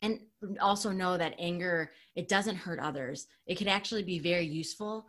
And 0.01 0.19
also 0.59 0.91
know 0.91 1.17
that 1.17 1.35
anger, 1.39 1.91
it 2.15 2.27
doesn't 2.27 2.55
hurt 2.55 2.79
others. 2.79 3.27
It 3.45 3.57
can 3.57 3.67
actually 3.67 4.03
be 4.03 4.19
very 4.19 4.45
useful. 4.45 5.05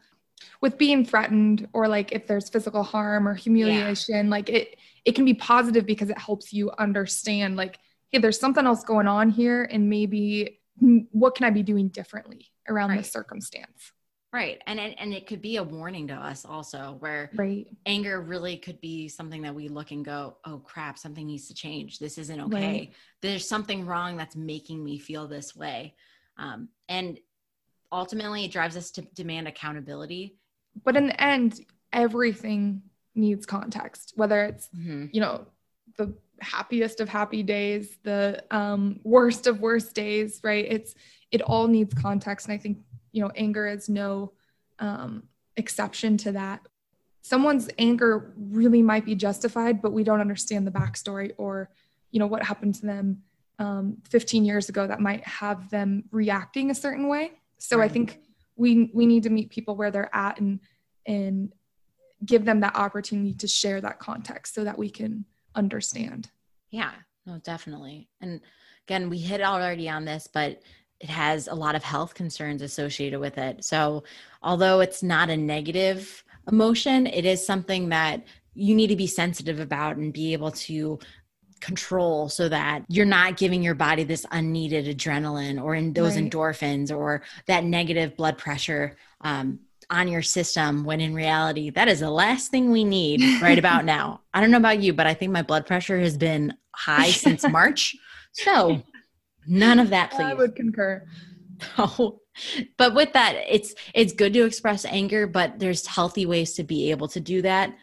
With 0.60 0.78
being 0.78 1.04
threatened 1.04 1.68
or 1.72 1.88
like 1.88 2.12
if 2.12 2.26
there's 2.26 2.48
physical 2.48 2.82
harm 2.82 3.28
or 3.28 3.34
humiliation, 3.34 4.26
yeah. 4.26 4.30
like 4.30 4.48
it 4.48 4.76
it 5.04 5.14
can 5.14 5.24
be 5.24 5.34
positive 5.34 5.86
because 5.86 6.10
it 6.10 6.18
helps 6.18 6.52
you 6.52 6.70
understand 6.78 7.56
like, 7.56 7.78
hey, 8.10 8.18
there's 8.18 8.40
something 8.40 8.66
else 8.66 8.84
going 8.84 9.06
on 9.06 9.30
here 9.30 9.64
and 9.64 9.88
maybe 9.88 10.60
what 10.78 11.34
can 11.34 11.44
I 11.44 11.50
be 11.50 11.62
doing 11.62 11.88
differently 11.88 12.46
around 12.68 12.90
right. 12.90 12.98
this 12.98 13.12
circumstance? 13.12 13.92
Right. 14.32 14.60
And 14.66 14.80
it, 14.80 14.96
and 14.98 15.14
it 15.14 15.28
could 15.28 15.40
be 15.40 15.58
a 15.58 15.62
warning 15.62 16.08
to 16.08 16.14
us 16.14 16.44
also 16.44 16.96
where 16.98 17.30
right. 17.36 17.68
anger 17.86 18.20
really 18.20 18.56
could 18.56 18.80
be 18.80 19.06
something 19.06 19.42
that 19.42 19.54
we 19.54 19.68
look 19.68 19.92
and 19.92 20.04
go, 20.04 20.38
"Oh 20.44 20.58
crap, 20.58 20.98
something 20.98 21.24
needs 21.24 21.46
to 21.48 21.54
change. 21.54 22.00
This 22.00 22.18
isn't 22.18 22.40
okay. 22.40 22.72
Right. 22.72 22.92
There's 23.22 23.48
something 23.48 23.86
wrong 23.86 24.16
that's 24.16 24.34
making 24.34 24.82
me 24.82 24.98
feel 24.98 25.28
this 25.28 25.54
way." 25.54 25.94
Um, 26.36 26.68
and 26.88 27.20
ultimately 27.92 28.44
it 28.44 28.52
drives 28.52 28.76
us 28.76 28.90
to 28.92 29.02
demand 29.14 29.48
accountability. 29.48 30.36
But 30.84 30.96
in 30.96 31.06
the 31.06 31.22
end, 31.22 31.60
everything 31.92 32.82
needs 33.14 33.46
context, 33.46 34.12
whether 34.16 34.44
it's, 34.44 34.68
mm-hmm. 34.76 35.06
you 35.12 35.20
know, 35.20 35.46
the 35.96 36.14
happiest 36.40 37.00
of 37.00 37.08
happy 37.08 37.42
days, 37.42 37.96
the 38.02 38.42
um, 38.50 39.00
worst 39.04 39.46
of 39.46 39.60
worst 39.60 39.94
days, 39.94 40.40
right? 40.42 40.66
It's, 40.68 40.94
it 41.30 41.42
all 41.42 41.68
needs 41.68 41.94
context. 41.94 42.46
And 42.46 42.54
I 42.54 42.58
think, 42.58 42.78
you 43.12 43.22
know, 43.22 43.30
anger 43.36 43.66
is 43.66 43.88
no 43.88 44.32
um, 44.78 45.24
exception 45.56 46.16
to 46.18 46.32
that. 46.32 46.60
Someone's 47.22 47.70
anger 47.78 48.34
really 48.36 48.82
might 48.82 49.06
be 49.06 49.14
justified, 49.14 49.80
but 49.80 49.92
we 49.92 50.04
don't 50.04 50.20
understand 50.20 50.66
the 50.66 50.70
backstory 50.70 51.32
or, 51.38 51.70
you 52.10 52.18
know, 52.20 52.26
what 52.26 52.42
happened 52.42 52.74
to 52.76 52.86
them 52.86 53.22
um, 53.58 53.98
15 54.10 54.44
years 54.44 54.68
ago 54.68 54.86
that 54.86 55.00
might 55.00 55.26
have 55.26 55.70
them 55.70 56.04
reacting 56.10 56.70
a 56.70 56.74
certain 56.74 57.08
way. 57.08 57.32
So 57.58 57.78
right. 57.78 57.90
I 57.90 57.92
think 57.92 58.20
we 58.56 58.90
we 58.94 59.06
need 59.06 59.24
to 59.24 59.30
meet 59.30 59.50
people 59.50 59.76
where 59.76 59.90
they're 59.90 60.14
at 60.14 60.40
and 60.40 60.60
and 61.06 61.52
give 62.24 62.44
them 62.44 62.60
that 62.60 62.76
opportunity 62.76 63.34
to 63.34 63.46
share 63.46 63.80
that 63.80 63.98
context 63.98 64.54
so 64.54 64.64
that 64.64 64.78
we 64.78 64.90
can 64.90 65.24
understand. 65.54 66.30
Yeah, 66.70 66.92
no, 67.26 67.38
definitely. 67.38 68.08
And 68.20 68.40
again, 68.86 69.10
we 69.10 69.18
hit 69.18 69.42
already 69.42 69.88
on 69.88 70.04
this, 70.04 70.28
but 70.32 70.62
it 71.00 71.10
has 71.10 71.48
a 71.48 71.54
lot 71.54 71.74
of 71.74 71.82
health 71.82 72.14
concerns 72.14 72.62
associated 72.62 73.20
with 73.20 73.36
it. 73.38 73.64
So, 73.64 74.04
although 74.42 74.80
it's 74.80 75.02
not 75.02 75.30
a 75.30 75.36
negative 75.36 76.24
emotion, 76.48 77.06
it 77.06 77.24
is 77.24 77.44
something 77.44 77.88
that 77.90 78.24
you 78.54 78.74
need 78.74 78.86
to 78.88 78.96
be 78.96 79.06
sensitive 79.06 79.60
about 79.60 79.96
and 79.96 80.12
be 80.12 80.32
able 80.32 80.52
to 80.52 80.98
control 81.60 82.28
so 82.28 82.48
that 82.48 82.84
you're 82.88 83.06
not 83.06 83.36
giving 83.36 83.62
your 83.62 83.74
body 83.74 84.04
this 84.04 84.26
unneeded 84.30 84.84
adrenaline 84.86 85.62
or 85.62 85.74
in 85.74 85.92
those 85.92 86.16
right. 86.16 86.30
endorphins 86.30 86.94
or 86.94 87.22
that 87.46 87.64
negative 87.64 88.16
blood 88.16 88.36
pressure 88.36 88.96
um, 89.22 89.58
on 89.90 90.08
your 90.08 90.22
system 90.22 90.84
when 90.84 91.00
in 91.00 91.14
reality 91.14 91.70
that 91.70 91.88
is 91.88 92.00
the 92.00 92.10
last 92.10 92.50
thing 92.50 92.70
we 92.70 92.84
need 92.84 93.20
right 93.40 93.58
about 93.58 93.84
now. 93.96 94.20
I 94.32 94.40
don't 94.40 94.50
know 94.50 94.58
about 94.58 94.80
you 94.80 94.92
but 94.92 95.06
i 95.06 95.14
think 95.14 95.32
my 95.32 95.42
blood 95.42 95.66
pressure 95.66 95.98
has 95.98 96.16
been 96.16 96.54
high 96.74 97.10
since 97.10 97.46
march. 97.48 97.96
So 98.32 98.82
none 99.46 99.78
of 99.78 99.90
that 99.90 100.10
please. 100.10 100.22
i 100.22 100.34
would 100.34 100.54
concur. 100.54 101.06
Oh 101.78 102.20
but 102.76 102.94
with 102.94 103.12
that 103.12 103.36
it's 103.48 103.74
it's 103.94 104.12
good 104.12 104.32
to 104.32 104.44
express 104.44 104.84
anger 104.84 105.26
but 105.26 105.58
there's 105.58 105.86
healthy 105.86 106.26
ways 106.26 106.54
to 106.54 106.64
be 106.64 106.90
able 106.90 107.08
to 107.08 107.20
do 107.20 107.42
that 107.42 107.74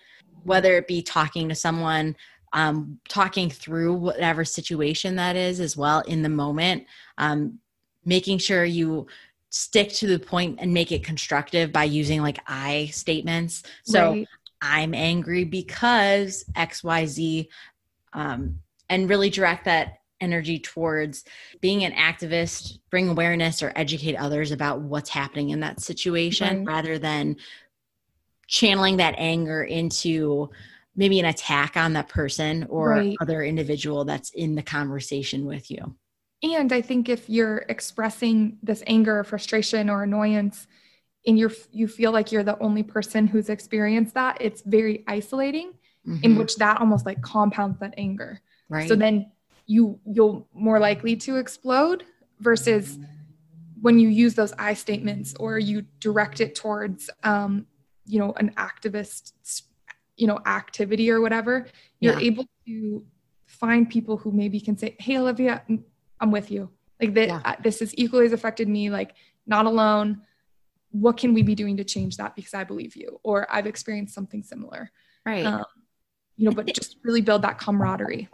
whether 0.44 0.76
it 0.76 0.88
be 0.88 1.02
talking 1.02 1.48
to 1.50 1.56
someone 1.56 2.16
um, 2.54 3.00
talking 3.08 3.50
through 3.50 3.94
whatever 3.94 4.44
situation 4.44 5.16
that 5.16 5.36
is 5.36 5.60
as 5.60 5.78
well 5.78 6.02
in 6.02 6.22
the 6.22 6.30
moment, 6.30 6.86
um, 7.18 7.60
making 8.06 8.38
sure 8.38 8.66
you 8.66 9.08
stick 9.50 9.90
to 9.90 10.08
the 10.08 10.20
point 10.20 10.60
and 10.62 10.74
make 10.74 10.92
it 10.92 11.04
constructive 11.04 11.72
by 11.72 11.84
using 11.84 12.22
like 12.22 12.40
I 12.48 12.90
statements. 12.94 13.64
So 13.84 14.12
right. 14.12 14.28
I'm 14.62 14.94
angry 14.94 15.44
because 15.44 16.46
XYZ, 16.56 17.48
um, 18.14 18.60
and 18.90 19.10
really 19.10 19.30
direct 19.30 19.66
that 19.66 20.00
energy 20.22 20.60
towards 20.60 21.24
being 21.60 21.84
an 21.84 21.92
activist, 21.94 22.80
bring 22.90 23.10
awareness 23.10 23.64
or 23.64 23.74
educate 23.76 24.16
others 24.16 24.52
about 24.52 24.82
what's 24.82 25.10
happening 25.10 25.50
in 25.50 25.60
that 25.62 25.82
situation 25.82 26.60
right. 26.60 26.76
rather 26.76 27.00
than 27.00 27.36
channeling 28.48 28.98
that 28.98 29.16
anger 29.18 29.64
into 29.64 30.50
maybe 30.96 31.20
an 31.20 31.26
attack 31.26 31.78
on 31.78 31.94
that 31.94 32.10
person 32.10 32.66
or 32.70 32.90
right. 32.90 33.16
other 33.22 33.44
individual 33.44 34.06
that's 34.06 34.32
in 34.32 34.56
the 34.56 34.64
conversation 34.64 35.46
with 35.46 35.72
you. 35.72 35.96
And 36.44 36.74
I 36.74 36.82
think 36.82 37.08
if 37.08 37.30
you're 37.30 37.66
expressing 37.70 38.58
this 38.64 38.84
anger 38.88 39.20
or 39.20 39.24
frustration 39.24 39.90
or 39.90 40.04
annoyance 40.04 40.68
and 41.28 41.38
you're 41.38 41.52
you 41.72 41.88
feel 41.88 42.12
like 42.12 42.32
you're 42.32 42.44
the 42.44 42.58
only 42.60 42.84
person 42.84 43.28
who's 43.28 43.50
experienced 43.50 44.16
that, 44.16 44.38
it's 44.42 44.62
very 44.64 45.04
isolating 45.08 45.74
mm-hmm. 46.08 46.24
in 46.24 46.36
which 46.38 46.56
that 46.56 46.80
almost 46.80 47.06
like 47.06 47.22
compounds 47.22 47.80
that 47.80 47.94
anger. 47.98 48.42
Right. 48.70 48.90
So 48.90 48.96
then 48.96 49.32
you 49.68 50.00
you'll 50.06 50.48
more 50.54 50.80
likely 50.80 51.16
to 51.18 51.38
explode 51.38 52.04
versus 52.40 52.98
when 53.82 54.00
you 54.00 54.10
use 54.10 54.34
those 54.34 54.54
I 54.58 54.74
statements 54.74 55.36
or 55.40 55.60
you 55.60 55.84
direct 56.00 56.42
it 56.42 56.56
towards 56.56 57.10
um, 57.24 57.68
you 58.06 58.20
know 58.20 58.34
an 58.38 58.54
activist 58.58 59.34
you 60.18 60.28
know 60.28 60.40
activity 60.46 61.10
or 61.10 61.22
whatever 61.22 61.68
you're 62.00 62.20
yeah. 62.20 62.28
able 62.28 62.46
to 62.66 63.06
find 63.46 63.90
people 63.90 64.18
who 64.18 64.32
maybe 64.32 64.60
can 64.60 64.78
say 64.78 64.96
hey 65.00 65.18
olivia 65.18 65.64
i'm 66.22 66.32
with 66.32 66.50
you. 66.52 66.70
Like 67.02 67.14
that 67.16 67.28
yeah. 67.28 67.42
Uh, 67.44 67.56
this 67.62 67.80
has 67.80 67.94
equally 67.98 68.26
as 68.26 68.32
affected 68.32 68.70
me 68.70 68.90
like 68.90 69.16
not 69.48 69.66
alone. 69.66 70.22
What 70.92 71.18
can 71.18 71.34
we 71.34 71.42
be 71.42 71.56
doing 71.56 71.76
to 71.78 71.84
change 71.84 72.18
that 72.18 72.36
because 72.36 72.54
i 72.54 72.64
believe 72.64 72.96
you? 72.96 73.20
Or 73.24 73.52
i've 73.54 73.68
experienced 73.68 74.14
something 74.14 74.44
similar. 74.44 74.92
Right. 75.26 75.46
Um, 75.46 75.66
you 76.38 76.46
know 76.46 76.56
but 76.56 76.68
just 76.68 76.98
really 77.04 77.22
build 77.22 77.42
that 77.42 77.58
camaraderie. 77.58 78.30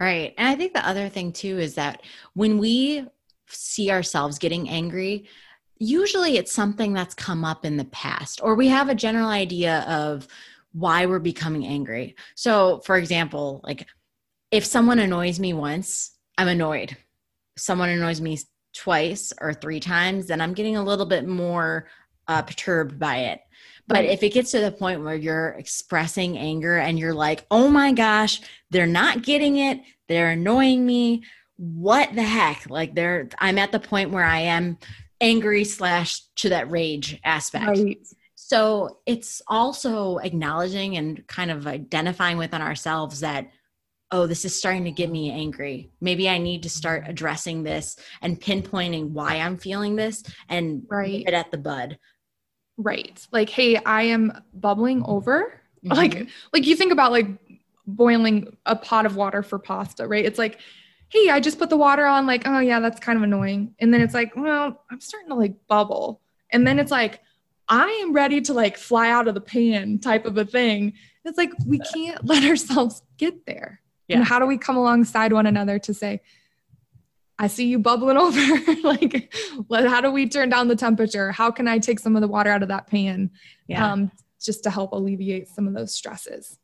Right. 0.00 0.34
And 0.36 0.48
i 0.48 0.54
think 0.56 0.72
the 0.72 0.86
other 0.88 1.08
thing 1.08 1.32
too 1.32 1.58
is 1.58 1.74
that 1.74 2.02
when 2.34 2.58
we 2.58 3.06
see 3.46 3.90
ourselves 3.90 4.38
getting 4.38 4.68
angry 4.68 5.26
usually 5.78 6.36
it's 6.38 6.52
something 6.52 6.94
that's 6.94 7.14
come 7.14 7.44
up 7.44 7.64
in 7.64 7.76
the 7.76 7.84
past 7.86 8.40
or 8.42 8.54
we 8.54 8.68
have 8.68 8.88
a 8.88 8.94
general 8.94 9.28
idea 9.28 9.80
of 9.80 10.26
why 10.72 11.06
we're 11.06 11.18
becoming 11.18 11.66
angry. 11.66 12.16
So, 12.34 12.80
for 12.84 12.96
example, 12.96 13.60
like 13.62 13.86
if 14.50 14.64
someone 14.64 14.98
annoys 14.98 15.38
me 15.38 15.52
once, 15.52 16.12
I'm 16.38 16.48
annoyed. 16.48 16.96
Someone 17.56 17.90
annoys 17.90 18.20
me 18.20 18.38
twice 18.74 19.32
or 19.40 19.52
three 19.52 19.80
times, 19.80 20.26
then 20.26 20.40
I'm 20.40 20.54
getting 20.54 20.76
a 20.76 20.84
little 20.84 21.06
bit 21.06 21.26
more 21.26 21.88
uh, 22.28 22.42
perturbed 22.42 22.98
by 22.98 23.16
it. 23.18 23.40
But 23.86 23.98
right. 23.98 24.10
if 24.10 24.22
it 24.22 24.32
gets 24.32 24.52
to 24.52 24.60
the 24.60 24.72
point 24.72 25.02
where 25.02 25.14
you're 25.14 25.50
expressing 25.50 26.38
anger 26.38 26.78
and 26.78 26.98
you're 26.98 27.14
like, 27.14 27.44
oh 27.50 27.68
my 27.68 27.92
gosh, 27.92 28.40
they're 28.70 28.86
not 28.86 29.22
getting 29.22 29.56
it, 29.56 29.80
they're 30.08 30.30
annoying 30.30 30.86
me, 30.86 31.24
what 31.56 32.14
the 32.14 32.22
heck? 32.22 32.68
Like 32.70 32.94
they're 32.94 33.28
I'm 33.38 33.58
at 33.58 33.72
the 33.72 33.80
point 33.80 34.10
where 34.10 34.24
I 34.24 34.40
am 34.40 34.78
angry 35.20 35.64
slash 35.64 36.22
to 36.36 36.50
that 36.50 36.70
rage 36.70 37.20
aspect. 37.24 37.66
Right. 37.66 37.98
So 38.44 38.98
it's 39.06 39.40
also 39.46 40.18
acknowledging 40.18 40.96
and 40.96 41.24
kind 41.28 41.50
of 41.50 41.68
identifying 41.68 42.38
within 42.38 42.60
ourselves 42.60 43.20
that, 43.20 43.48
oh, 44.10 44.26
this 44.26 44.44
is 44.44 44.58
starting 44.58 44.84
to 44.84 44.90
get 44.90 45.10
me 45.10 45.30
angry. 45.30 45.92
Maybe 46.00 46.28
I 46.28 46.38
need 46.38 46.64
to 46.64 46.68
start 46.68 47.04
addressing 47.06 47.62
this 47.62 47.96
and 48.20 48.40
pinpointing 48.40 49.10
why 49.10 49.36
I'm 49.36 49.58
feeling 49.58 49.94
this 49.94 50.24
and 50.48 50.82
right. 50.90 51.22
it 51.24 51.32
at 51.32 51.52
the 51.52 51.56
bud. 51.56 51.98
Right. 52.76 53.24
Like, 53.30 53.48
hey, 53.48 53.76
I 53.76 54.02
am 54.02 54.42
bubbling 54.52 55.04
over. 55.04 55.58
Mm-hmm. 55.84 55.96
Like, 55.96 56.28
like 56.52 56.64
you 56.64 56.76
think 56.76 56.92
about 56.92 57.10
like 57.10 57.26
boiling 57.88 58.56
a 58.66 58.76
pot 58.76 59.04
of 59.04 59.16
water 59.16 59.42
for 59.42 59.58
pasta, 59.58 60.06
right? 60.06 60.24
It's 60.24 60.38
like, 60.38 60.60
hey, 61.08 61.28
I 61.28 61.40
just 61.40 61.58
put 61.58 61.70
the 61.70 61.76
water 61.76 62.06
on, 62.06 62.24
like, 62.24 62.46
oh 62.46 62.60
yeah, 62.60 62.78
that's 62.78 63.00
kind 63.00 63.16
of 63.16 63.24
annoying. 63.24 63.74
And 63.80 63.92
then 63.92 64.00
it's 64.00 64.14
like, 64.14 64.36
well, 64.36 64.84
I'm 64.88 65.00
starting 65.00 65.30
to 65.30 65.34
like 65.34 65.56
bubble. 65.66 66.20
And 66.52 66.64
then 66.64 66.78
it's 66.78 66.92
like, 66.92 67.20
I 67.72 67.88
am 68.02 68.12
ready 68.12 68.42
to 68.42 68.52
like 68.52 68.76
fly 68.76 69.08
out 69.08 69.28
of 69.28 69.34
the 69.34 69.40
pan 69.40 69.98
type 69.98 70.26
of 70.26 70.36
a 70.36 70.44
thing. 70.44 70.92
It's 71.24 71.38
like 71.38 71.52
we 71.66 71.78
can't 71.78 72.22
let 72.28 72.44
ourselves 72.44 73.02
get 73.16 73.46
there. 73.46 73.80
Yeah. 74.08 74.18
And 74.18 74.26
how 74.26 74.38
do 74.38 74.44
we 74.44 74.58
come 74.58 74.76
alongside 74.76 75.32
one 75.32 75.46
another 75.46 75.78
to 75.78 75.94
say, 75.94 76.20
I 77.38 77.46
see 77.46 77.68
you 77.68 77.78
bubbling 77.78 78.16
over. 78.18 78.38
like, 78.82 79.34
how 79.70 80.02
do 80.02 80.10
we 80.10 80.28
turn 80.28 80.50
down 80.50 80.68
the 80.68 80.76
temperature? 80.76 81.32
How 81.32 81.50
can 81.50 81.66
I 81.66 81.78
take 81.78 81.98
some 81.98 82.14
of 82.14 82.20
the 82.20 82.28
water 82.28 82.50
out 82.50 82.62
of 82.62 82.68
that 82.68 82.88
pan? 82.88 83.30
Yeah. 83.66 83.90
Um, 83.90 84.12
just 84.38 84.64
to 84.64 84.70
help 84.70 84.92
alleviate 84.92 85.48
some 85.48 85.66
of 85.66 85.72
those 85.72 85.94
stresses. 85.94 86.58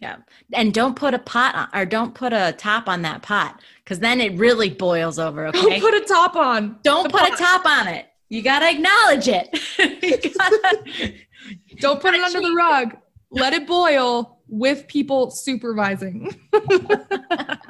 Yeah. 0.00 0.16
And 0.54 0.72
don't 0.72 0.96
put 0.96 1.12
a 1.12 1.18
pot 1.18 1.54
on, 1.54 1.68
or 1.78 1.84
don't 1.84 2.14
put 2.14 2.32
a 2.32 2.54
top 2.56 2.88
on 2.88 3.02
that 3.02 3.20
pot 3.20 3.60
because 3.84 3.98
then 3.98 4.22
it 4.22 4.38
really 4.38 4.70
boils 4.70 5.18
over. 5.18 5.48
Okay. 5.48 5.60
Don't 5.60 5.80
put 5.80 5.94
a 5.94 6.00
top 6.06 6.36
on. 6.36 6.78
Don't 6.82 7.12
put 7.12 7.20
pot. 7.20 7.34
a 7.34 7.36
top 7.36 7.66
on 7.66 7.88
it 7.88 8.06
you 8.28 8.42
got 8.42 8.60
to 8.60 8.68
acknowledge 8.68 9.28
it. 9.28 9.48
gotta, 10.38 11.14
Don't 11.78 12.00
put 12.00 12.14
it 12.14 12.20
under 12.20 12.40
the 12.40 12.54
rug. 12.54 12.96
Let 13.30 13.52
it 13.52 13.66
boil 13.66 14.40
with 14.48 14.86
people 14.88 15.30
supervising. 15.30 16.34
what 16.50 17.60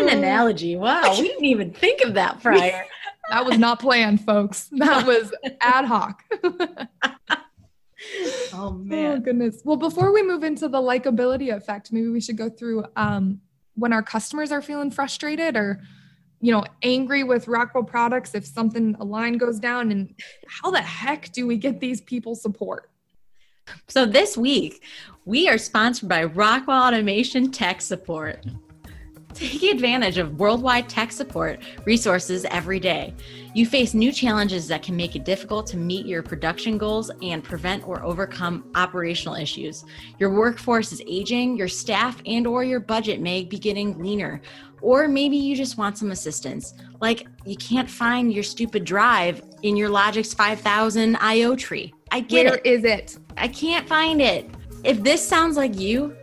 an 0.00 0.08
analogy. 0.08 0.76
Wow. 0.76 1.14
We 1.16 1.28
didn't 1.28 1.44
even 1.44 1.72
think 1.72 2.00
of 2.02 2.14
that 2.14 2.40
prior. 2.40 2.84
that 3.30 3.44
was 3.44 3.58
not 3.58 3.80
planned, 3.80 4.24
folks. 4.24 4.68
That 4.72 5.06
was 5.06 5.32
ad 5.60 5.84
hoc. 5.84 6.22
oh 8.52 8.70
man. 8.72 9.16
Oh 9.16 9.20
goodness. 9.20 9.62
Well, 9.64 9.76
before 9.76 10.12
we 10.12 10.22
move 10.22 10.42
into 10.44 10.68
the 10.68 10.78
likability 10.78 11.54
effect, 11.54 11.92
maybe 11.92 12.08
we 12.08 12.20
should 12.20 12.36
go 12.36 12.48
through 12.48 12.84
um, 12.96 13.40
when 13.74 13.92
our 13.92 14.02
customers 14.02 14.52
are 14.52 14.62
feeling 14.62 14.90
frustrated 14.90 15.56
or 15.56 15.80
you 16.42 16.50
know, 16.52 16.64
angry 16.82 17.22
with 17.22 17.46
Rockwell 17.46 17.84
products 17.84 18.34
if 18.34 18.44
something 18.44 18.96
a 18.98 19.04
line 19.04 19.38
goes 19.38 19.60
down 19.60 19.92
and 19.92 20.12
how 20.48 20.72
the 20.72 20.82
heck 20.82 21.30
do 21.32 21.46
we 21.46 21.56
get 21.56 21.78
these 21.78 22.00
people 22.00 22.34
support? 22.34 22.90
So 23.88 24.04
this 24.04 24.36
week, 24.36 24.82
we 25.24 25.48
are 25.48 25.56
sponsored 25.56 26.08
by 26.08 26.24
Rockwell 26.24 26.82
Automation 26.82 27.52
Tech 27.52 27.80
Support. 27.80 28.44
Take 29.34 29.62
advantage 29.62 30.18
of 30.18 30.38
worldwide 30.38 30.88
tech 30.88 31.12
support 31.12 31.60
resources 31.84 32.44
every 32.50 32.78
day. 32.78 33.14
You 33.54 33.66
face 33.66 33.94
new 33.94 34.12
challenges 34.12 34.68
that 34.68 34.82
can 34.82 34.96
make 34.96 35.16
it 35.16 35.24
difficult 35.24 35.66
to 35.68 35.76
meet 35.76 36.06
your 36.06 36.22
production 36.22 36.78
goals 36.78 37.10
and 37.22 37.42
prevent 37.42 37.86
or 37.86 38.02
overcome 38.02 38.70
operational 38.74 39.34
issues. 39.34 39.84
Your 40.18 40.30
workforce 40.30 40.92
is 40.92 41.02
aging, 41.06 41.56
your 41.56 41.68
staff 41.68 42.20
and 42.26 42.46
or 42.46 42.64
your 42.64 42.80
budget 42.80 43.20
may 43.20 43.44
be 43.44 43.58
getting 43.58 43.98
leaner, 43.98 44.40
or 44.80 45.08
maybe 45.08 45.36
you 45.36 45.56
just 45.56 45.78
want 45.78 45.96
some 45.96 46.10
assistance. 46.10 46.74
Like 47.00 47.26
you 47.44 47.56
can't 47.56 47.90
find 47.90 48.32
your 48.32 48.42
stupid 48.42 48.84
drive 48.84 49.42
in 49.62 49.76
your 49.76 49.88
Logix 49.88 50.36
5000 50.36 51.16
IO 51.16 51.56
tree. 51.56 51.94
I 52.10 52.20
get 52.20 52.46
Where 52.46 52.54
it. 52.56 52.66
is 52.66 52.84
it? 52.84 53.18
I 53.36 53.48
can't 53.48 53.88
find 53.88 54.20
it. 54.20 54.50
If 54.84 55.02
this 55.02 55.26
sounds 55.26 55.56
like 55.56 55.78
you, 55.78 56.16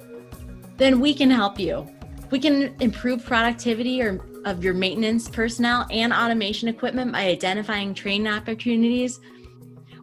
then 0.77 0.99
we 0.99 1.13
can 1.13 1.29
help 1.29 1.59
you. 1.59 1.87
We 2.31 2.39
can 2.39 2.75
improve 2.79 3.25
productivity 3.25 4.01
or 4.01 4.19
of 4.45 4.63
your 4.63 4.73
maintenance 4.73 5.27
personnel 5.29 5.85
and 5.91 6.13
automation 6.13 6.67
equipment 6.67 7.11
by 7.11 7.25
identifying 7.25 7.93
training 7.93 8.27
opportunities. 8.27 9.19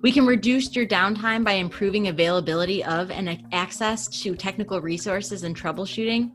We 0.02 0.12
can 0.12 0.26
reduce 0.26 0.74
your 0.74 0.86
downtime 0.86 1.44
by 1.44 1.52
improving 1.52 2.08
availability 2.08 2.84
of 2.84 3.10
and 3.10 3.44
access 3.52 4.08
to 4.22 4.34
technical 4.34 4.80
resources 4.80 5.42
and 5.44 5.56
troubleshooting. 5.56 6.32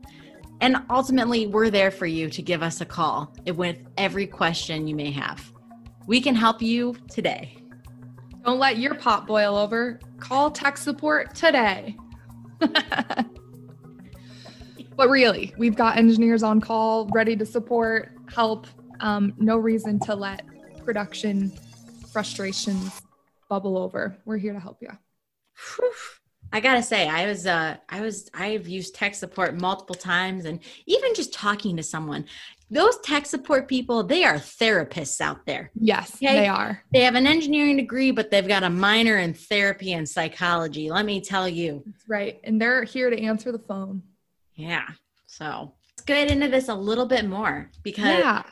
And 0.60 0.78
ultimately, 0.90 1.46
we're 1.46 1.70
there 1.70 1.90
for 1.90 2.06
you 2.06 2.30
to 2.30 2.42
give 2.42 2.62
us 2.62 2.80
a 2.80 2.84
call 2.84 3.34
with 3.46 3.76
every 3.96 4.26
question 4.26 4.86
you 4.86 4.94
may 4.94 5.10
have. 5.10 5.52
We 6.06 6.20
can 6.20 6.34
help 6.34 6.62
you 6.62 6.96
today. 7.08 7.56
Don't 8.44 8.58
let 8.58 8.78
your 8.78 8.94
pot 8.94 9.26
boil 9.26 9.56
over. 9.56 10.00
Call 10.18 10.50
tech 10.50 10.76
support 10.76 11.34
today. 11.34 11.96
but 14.96 15.08
really, 15.08 15.54
we've 15.58 15.76
got 15.76 15.96
engineers 15.96 16.42
on 16.42 16.60
call 16.60 17.08
ready 17.12 17.36
to 17.36 17.46
support, 17.46 18.12
help. 18.32 18.66
Um, 19.00 19.34
no 19.38 19.56
reason 19.56 19.98
to 20.00 20.14
let 20.14 20.44
production 20.84 21.52
frustrations 22.12 23.02
bubble 23.48 23.76
over. 23.76 24.16
We're 24.24 24.38
here 24.38 24.52
to 24.52 24.60
help 24.60 24.78
you. 24.80 24.90
Whew. 25.76 25.92
I 26.54 26.60
gotta 26.60 26.82
say, 26.82 27.08
I 27.08 27.26
was, 27.26 27.46
uh, 27.46 27.76
I 27.88 28.02
was, 28.02 28.28
I've 28.34 28.68
used 28.68 28.94
tech 28.94 29.14
support 29.14 29.56
multiple 29.58 29.94
times, 29.94 30.44
and 30.44 30.60
even 30.86 31.14
just 31.14 31.32
talking 31.32 31.76
to 31.78 31.82
someone, 31.82 32.26
those 32.70 32.98
tech 33.00 33.24
support 33.26 33.68
people, 33.68 34.02
they 34.02 34.24
are 34.24 34.34
therapists 34.36 35.20
out 35.20 35.46
there. 35.46 35.70
Yes, 35.74 36.16
Okay. 36.16 36.40
they 36.40 36.48
are. 36.48 36.82
They 36.92 37.00
have 37.00 37.14
an 37.14 37.26
engineering 37.26 37.76
degree, 37.76 38.10
but 38.10 38.30
they've 38.30 38.46
got 38.46 38.64
a 38.64 38.70
minor 38.70 39.16
in 39.18 39.32
therapy 39.32 39.94
and 39.94 40.06
psychology. 40.06 40.90
Let 40.90 41.06
me 41.06 41.20
tell 41.22 41.48
you. 41.48 41.82
That's 41.86 42.08
right. 42.08 42.38
And 42.44 42.60
they're 42.60 42.84
here 42.84 43.08
to 43.08 43.18
answer 43.18 43.50
the 43.50 43.58
phone. 43.58 44.02
Yeah. 44.54 44.86
So 45.26 45.72
let's 45.90 46.02
get 46.04 46.30
into 46.30 46.48
this 46.48 46.68
a 46.68 46.74
little 46.74 47.06
bit 47.06 47.26
more 47.26 47.70
because 47.82 48.04
Yeah. 48.18 48.42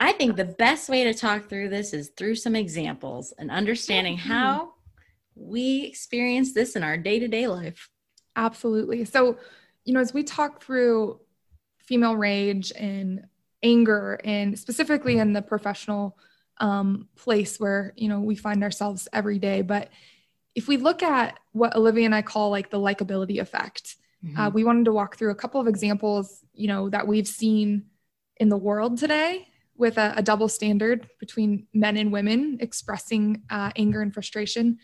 I 0.00 0.12
think 0.12 0.36
the 0.36 0.44
best 0.44 0.88
way 0.88 1.04
to 1.04 1.14
talk 1.14 1.48
through 1.48 1.68
this 1.68 1.92
is 1.92 2.10
through 2.16 2.34
some 2.34 2.56
examples 2.56 3.32
and 3.38 3.50
understanding 3.50 4.16
Mhm. 4.16 4.20
how 4.20 4.74
we 5.34 5.84
experience 5.84 6.52
this 6.52 6.76
in 6.76 6.82
our 6.82 6.96
day 6.96 7.18
to 7.18 7.28
day 7.28 7.46
life. 7.46 7.88
Absolutely. 8.36 9.04
So, 9.04 9.38
you 9.84 9.94
know, 9.94 10.00
as 10.00 10.12
we 10.12 10.22
talk 10.24 10.62
through 10.62 11.20
female 11.78 12.16
rage 12.16 12.72
and 12.76 13.26
anger, 13.62 14.20
and 14.24 14.58
specifically 14.58 15.18
in 15.18 15.32
the 15.32 15.42
professional 15.42 16.18
um, 16.58 17.08
place 17.16 17.58
where, 17.58 17.92
you 17.96 18.08
know, 18.08 18.20
we 18.20 18.36
find 18.36 18.62
ourselves 18.62 19.08
every 19.12 19.38
day, 19.38 19.62
but 19.62 19.88
if 20.54 20.68
we 20.68 20.76
look 20.76 21.02
at 21.02 21.38
what 21.52 21.74
Olivia 21.74 22.04
and 22.04 22.14
I 22.14 22.22
call 22.22 22.50
like 22.50 22.70
the 22.70 22.78
likability 22.78 23.40
effect, 23.40 23.96
uh, 24.36 24.50
we 24.52 24.64
wanted 24.64 24.84
to 24.84 24.92
walk 24.92 25.16
through 25.16 25.30
a 25.30 25.34
couple 25.34 25.60
of 25.60 25.66
examples, 25.66 26.44
you 26.54 26.68
know, 26.68 26.88
that 26.90 27.06
we've 27.06 27.26
seen 27.26 27.86
in 28.36 28.48
the 28.48 28.56
world 28.56 28.98
today 28.98 29.48
with 29.76 29.98
a, 29.98 30.14
a 30.16 30.22
double 30.22 30.48
standard 30.48 31.08
between 31.18 31.66
men 31.74 31.96
and 31.96 32.12
women 32.12 32.58
expressing 32.60 33.42
uh, 33.50 33.70
anger 33.76 34.00
and 34.02 34.12
frustration. 34.14 34.78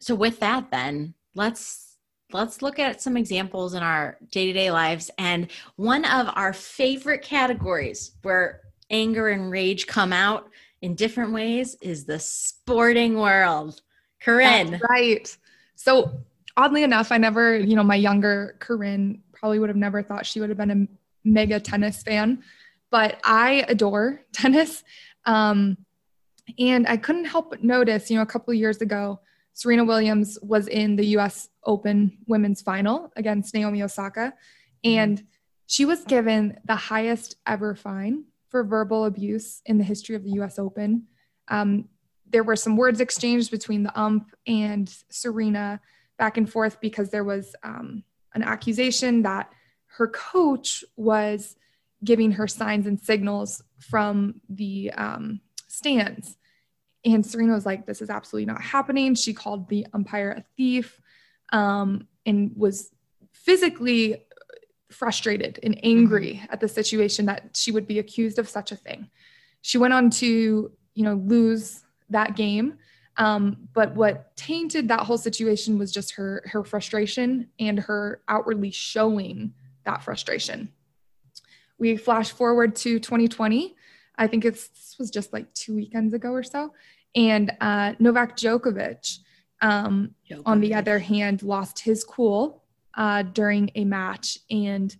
so 0.00 0.14
with 0.14 0.40
that 0.40 0.70
then 0.70 1.14
let's 1.34 1.96
let's 2.32 2.62
look 2.62 2.78
at 2.78 3.02
some 3.02 3.16
examples 3.16 3.74
in 3.74 3.82
our 3.82 4.16
day-to-day 4.30 4.70
lives 4.70 5.10
and 5.18 5.50
one 5.76 6.04
of 6.04 6.28
our 6.34 6.52
favorite 6.52 7.22
categories 7.22 8.12
where 8.22 8.60
anger 8.90 9.28
and 9.28 9.50
rage 9.50 9.86
come 9.86 10.12
out 10.12 10.48
in 10.82 10.94
different 10.94 11.32
ways 11.32 11.76
is 11.80 12.04
the 12.04 12.18
sporting 12.18 13.16
world 13.16 13.80
corinne 14.20 14.70
That's 14.70 14.84
right. 14.88 15.36
So 15.74 16.22
oddly 16.60 16.82
enough, 16.82 17.10
I 17.10 17.16
never, 17.16 17.56
you 17.56 17.74
know, 17.74 17.82
my 17.82 17.94
younger 17.94 18.56
Corinne 18.58 19.22
probably 19.32 19.58
would 19.58 19.70
have 19.70 19.76
never 19.76 20.02
thought 20.02 20.26
she 20.26 20.40
would 20.40 20.50
have 20.50 20.58
been 20.58 20.70
a 20.70 20.86
mega 21.24 21.58
tennis 21.58 22.02
fan, 22.02 22.42
but 22.90 23.18
I 23.24 23.64
adore 23.66 24.20
tennis. 24.32 24.84
Um, 25.24 25.78
and 26.58 26.86
I 26.86 26.96
couldn't 26.98 27.24
help 27.24 27.50
but 27.50 27.64
notice, 27.64 28.10
you 28.10 28.16
know, 28.16 28.22
a 28.22 28.26
couple 28.26 28.52
of 28.52 28.58
years 28.58 28.82
ago, 28.82 29.20
Serena 29.54 29.84
Williams 29.84 30.38
was 30.42 30.68
in 30.68 30.96
the 30.96 31.06
US 31.16 31.48
Open 31.64 32.18
women's 32.26 32.60
final 32.60 33.10
against 33.16 33.54
Naomi 33.54 33.82
Osaka. 33.82 34.34
And 34.84 35.22
she 35.66 35.84
was 35.84 36.04
given 36.04 36.58
the 36.66 36.76
highest 36.76 37.36
ever 37.46 37.74
fine 37.74 38.24
for 38.48 38.64
verbal 38.64 39.06
abuse 39.06 39.62
in 39.64 39.78
the 39.78 39.84
history 39.84 40.14
of 40.14 40.24
the 40.24 40.32
US 40.40 40.58
Open. 40.58 41.06
Um, 41.48 41.88
there 42.28 42.44
were 42.44 42.56
some 42.56 42.76
words 42.76 43.00
exchanged 43.00 43.50
between 43.50 43.82
the 43.82 43.98
ump 43.98 44.30
and 44.46 44.92
Serena 45.10 45.80
back 46.20 46.36
and 46.36 46.48
forth 46.48 46.80
because 46.80 47.08
there 47.10 47.24
was 47.24 47.56
um, 47.64 48.04
an 48.34 48.42
accusation 48.42 49.22
that 49.22 49.50
her 49.86 50.06
coach 50.06 50.84
was 50.96 51.56
giving 52.04 52.32
her 52.32 52.46
signs 52.46 52.86
and 52.86 53.00
signals 53.00 53.62
from 53.78 54.34
the 54.50 54.92
um, 54.92 55.40
stands. 55.66 56.36
And 57.06 57.24
Serena 57.24 57.54
was 57.54 57.64
like, 57.64 57.86
This 57.86 58.02
is 58.02 58.10
absolutely 58.10 58.46
not 58.52 58.60
happening. 58.60 59.14
She 59.14 59.32
called 59.32 59.68
the 59.68 59.86
umpire 59.94 60.32
a 60.32 60.44
thief 60.56 61.00
um, 61.52 62.06
and 62.26 62.52
was 62.54 62.92
physically 63.32 64.22
frustrated 64.90 65.58
and 65.62 65.80
angry 65.82 66.42
at 66.50 66.60
the 66.60 66.68
situation 66.68 67.24
that 67.26 67.56
she 67.56 67.72
would 67.72 67.86
be 67.86 67.98
accused 67.98 68.38
of 68.38 68.46
such 68.46 68.72
a 68.72 68.76
thing. 68.76 69.08
She 69.62 69.78
went 69.78 69.94
on 69.94 70.10
to, 70.10 70.70
you 70.94 71.04
know, 71.04 71.14
lose 71.14 71.82
that 72.10 72.36
game. 72.36 72.76
Um, 73.16 73.68
but 73.74 73.94
what 73.94 74.34
tainted 74.36 74.88
that 74.88 75.00
whole 75.00 75.18
situation 75.18 75.78
was 75.78 75.92
just 75.92 76.12
her 76.12 76.42
her 76.46 76.64
frustration 76.64 77.48
and 77.58 77.78
her 77.78 78.22
outwardly 78.28 78.70
showing 78.70 79.52
that 79.84 80.02
frustration. 80.02 80.72
We 81.78 81.96
flash 81.96 82.30
forward 82.30 82.76
to 82.76 82.98
2020. 82.98 83.74
I 84.16 84.26
think 84.26 84.44
it's 84.44 84.68
this 84.68 84.96
was 84.98 85.10
just 85.10 85.32
like 85.32 85.52
two 85.54 85.74
weekends 85.74 86.14
ago 86.14 86.30
or 86.30 86.42
so, 86.42 86.72
and 87.14 87.52
uh, 87.60 87.94
Novak 87.98 88.36
Djokovic, 88.36 89.18
um, 89.60 90.14
on 90.46 90.60
the 90.60 90.74
other 90.74 90.98
hand, 90.98 91.42
lost 91.42 91.80
his 91.80 92.04
cool 92.04 92.64
uh, 92.94 93.22
during 93.22 93.70
a 93.74 93.84
match, 93.84 94.38
and 94.50 94.94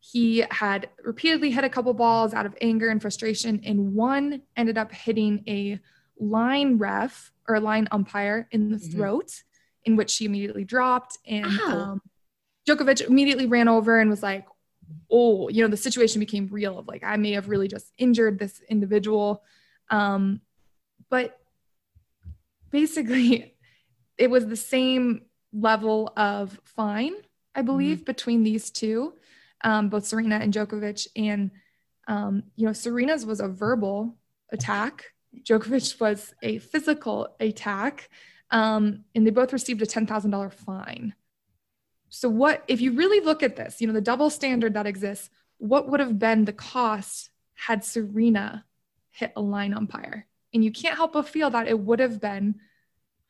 he 0.00 0.44
had 0.50 0.88
repeatedly 1.02 1.50
hit 1.50 1.64
a 1.64 1.68
couple 1.68 1.92
balls 1.94 2.32
out 2.32 2.46
of 2.46 2.56
anger 2.60 2.88
and 2.88 3.00
frustration, 3.00 3.60
and 3.64 3.94
one 3.94 4.42
ended 4.56 4.78
up 4.78 4.92
hitting 4.92 5.42
a 5.48 5.80
line 6.18 6.78
ref 6.78 7.32
or 7.48 7.54
a 7.56 7.60
line 7.60 7.88
umpire 7.90 8.48
in 8.50 8.70
the 8.70 8.78
Mhm. 8.78 8.92
throat, 8.92 9.42
in 9.84 9.96
which 9.96 10.10
she 10.10 10.24
immediately 10.24 10.64
dropped. 10.64 11.18
And 11.26 11.60
um, 11.70 12.00
Djokovic 12.68 13.06
immediately 13.06 13.46
ran 13.46 13.68
over 13.68 14.00
and 14.00 14.10
was 14.10 14.22
like, 14.22 14.46
"Oh, 15.10 15.48
you 15.48 15.62
know, 15.62 15.68
the 15.68 15.76
situation 15.76 16.20
became 16.20 16.48
real 16.48 16.78
of 16.78 16.88
like 16.88 17.04
I 17.04 17.16
may 17.16 17.32
have 17.32 17.48
really 17.48 17.68
just 17.68 17.92
injured 17.98 18.38
this 18.38 18.60
individual." 18.68 19.44
Um, 19.90 20.40
but 21.08 21.38
basically, 22.70 23.54
it 24.18 24.30
was 24.30 24.46
the 24.46 24.56
same 24.56 25.22
level 25.52 26.12
of 26.16 26.60
fine, 26.64 27.14
I 27.54 27.62
believe, 27.62 28.04
between 28.04 28.42
these 28.42 28.70
two, 28.70 29.14
um, 29.62 29.88
both 29.88 30.04
Serena 30.06 30.36
and 30.36 30.52
Djokovic. 30.52 31.06
And 31.16 31.50
um, 32.08 32.44
you 32.56 32.66
know, 32.66 32.72
Serena's 32.72 33.26
was 33.26 33.40
a 33.40 33.48
verbal 33.48 34.16
attack. 34.52 35.04
Djokovic 35.42 36.00
was 36.00 36.34
a 36.42 36.58
physical 36.58 37.34
attack, 37.40 38.08
um, 38.50 39.04
and 39.14 39.26
they 39.26 39.30
both 39.30 39.52
received 39.52 39.82
a 39.82 39.86
ten 39.86 40.06
thousand 40.06 40.30
dollar 40.30 40.50
fine. 40.50 41.14
So, 42.08 42.28
what 42.28 42.64
if 42.68 42.80
you 42.80 42.92
really 42.92 43.24
look 43.24 43.42
at 43.42 43.56
this? 43.56 43.80
You 43.80 43.86
know, 43.86 43.92
the 43.92 44.00
double 44.00 44.30
standard 44.30 44.74
that 44.74 44.86
exists. 44.86 45.30
What 45.58 45.88
would 45.88 46.00
have 46.00 46.18
been 46.18 46.44
the 46.44 46.52
cost 46.52 47.30
had 47.54 47.82
Serena 47.82 48.64
hit 49.10 49.32
a 49.36 49.40
line 49.40 49.72
umpire? 49.72 50.26
And 50.52 50.62
you 50.62 50.70
can't 50.70 50.96
help 50.96 51.14
but 51.14 51.28
feel 51.28 51.50
that 51.50 51.66
it 51.66 51.78
would 51.78 51.98
have 51.98 52.20
been 52.20 52.56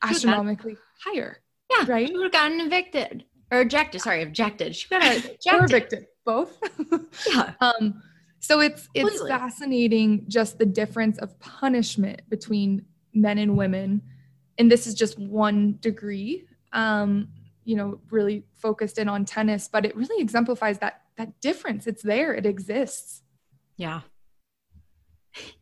astronomically 0.03 0.77
higher, 1.05 1.39
yeah 1.71 1.85
right? 1.89 2.09
she 2.09 2.17
would 2.17 2.25
have 2.25 2.33
gotten 2.33 2.61
evicted 2.61 3.25
or 3.51 3.61
ejected 3.61 4.01
sorry 4.01 4.23
ejected 4.23 4.75
she 4.75 4.89
got 4.89 5.03
ejected. 5.17 5.53
or 5.53 5.65
evicted, 5.65 6.07
both. 6.25 6.59
yeah 7.33 7.53
um, 7.61 8.03
so 8.47 8.61
it's 8.61 8.89
it's 8.95 9.09
Completely. 9.09 9.29
fascinating 9.29 10.25
just 10.29 10.59
the 10.59 10.67
difference 10.67 11.19
of 11.19 11.37
punishment 11.41 12.23
between 12.29 12.87
men 13.13 13.39
and 13.39 13.57
women, 13.57 14.03
and 14.57 14.71
this 14.71 14.87
is 14.87 14.95
just 14.95 15.19
one 15.19 15.79
degree. 15.81 16.47
Um, 16.73 17.29
you 17.65 17.75
know, 17.75 17.99
really 18.11 18.45
focused 18.55 18.99
in 18.99 19.09
on 19.09 19.25
tennis, 19.25 19.67
but 19.67 19.85
it 19.85 19.97
really 19.97 20.23
exemplifies 20.23 20.79
that 20.79 21.03
that 21.17 21.41
difference. 21.41 21.89
It's 21.89 22.03
there. 22.03 22.35
It 22.35 22.47
exists. 22.47 23.23
Yeah. 23.77 24.03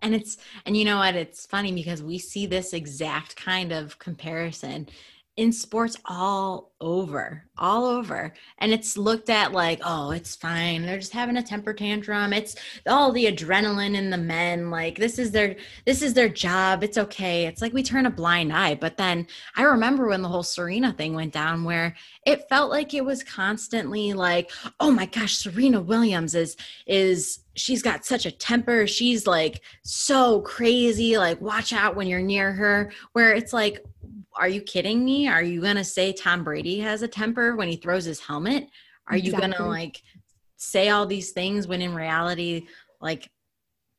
And 0.02 0.14
it's, 0.14 0.36
and 0.66 0.76
you 0.76 0.84
know 0.84 0.98
what? 0.98 1.16
It's 1.16 1.46
funny 1.46 1.72
because 1.72 2.02
we 2.02 2.18
see 2.18 2.46
this 2.46 2.72
exact 2.72 3.34
kind 3.34 3.72
of 3.72 3.98
comparison 3.98 4.88
in 5.36 5.50
sports 5.50 5.96
all 6.04 6.72
over, 6.80 7.44
all 7.58 7.86
over. 7.86 8.32
And 8.58 8.72
it's 8.72 8.96
looked 8.96 9.30
at 9.30 9.52
like, 9.52 9.80
oh, 9.82 10.12
it's 10.12 10.36
fine. 10.36 10.82
They're 10.82 10.98
just 10.98 11.12
having 11.12 11.36
a 11.36 11.42
temper 11.42 11.72
tantrum. 11.72 12.32
It's 12.32 12.54
all 12.86 13.10
the 13.10 13.24
adrenaline 13.24 13.96
in 13.96 14.10
the 14.10 14.18
men. 14.18 14.70
Like 14.70 14.96
this 14.96 15.18
is 15.18 15.32
their 15.32 15.56
this 15.86 16.02
is 16.02 16.14
their 16.14 16.28
job. 16.28 16.84
It's 16.84 16.98
okay. 16.98 17.46
It's 17.46 17.62
like 17.62 17.72
we 17.72 17.82
turn 17.82 18.06
a 18.06 18.10
blind 18.10 18.52
eye. 18.52 18.76
But 18.76 18.96
then 18.96 19.26
I 19.56 19.62
remember 19.62 20.06
when 20.06 20.22
the 20.22 20.28
whole 20.28 20.44
Serena 20.44 20.92
thing 20.92 21.14
went 21.14 21.32
down 21.32 21.64
where 21.64 21.96
it 22.26 22.48
felt 22.48 22.70
like 22.70 22.94
it 22.94 23.04
was 23.04 23.24
constantly 23.24 24.12
like, 24.12 24.52
oh 24.78 24.90
my 24.90 25.06
gosh, 25.06 25.38
Serena 25.38 25.80
Williams 25.80 26.34
is 26.36 26.56
is 26.86 27.40
she's 27.56 27.82
got 27.82 28.04
such 28.04 28.26
a 28.26 28.30
temper. 28.30 28.86
She's 28.86 29.26
like 29.26 29.62
so 29.82 30.42
crazy. 30.42 31.16
Like 31.18 31.40
watch 31.40 31.72
out 31.72 31.96
when 31.96 32.06
you're 32.06 32.20
near 32.20 32.52
her. 32.52 32.92
Where 33.12 33.32
it's 33.32 33.52
like 33.52 33.84
are 34.36 34.48
you 34.48 34.60
kidding 34.60 35.04
me? 35.04 35.28
Are 35.28 35.42
you 35.42 35.60
going 35.60 35.76
to 35.76 35.84
say 35.84 36.12
Tom 36.12 36.44
Brady 36.44 36.78
has 36.80 37.02
a 37.02 37.08
temper 37.08 37.56
when 37.56 37.68
he 37.68 37.76
throws 37.76 38.04
his 38.04 38.20
helmet? 38.20 38.68
Are 39.06 39.16
exactly. 39.16 39.20
you 39.30 39.38
going 39.38 39.52
to 39.52 39.66
like 39.66 40.02
say 40.56 40.88
all 40.88 41.06
these 41.06 41.32
things 41.32 41.66
when 41.66 41.82
in 41.82 41.94
reality, 41.94 42.66
like 43.00 43.30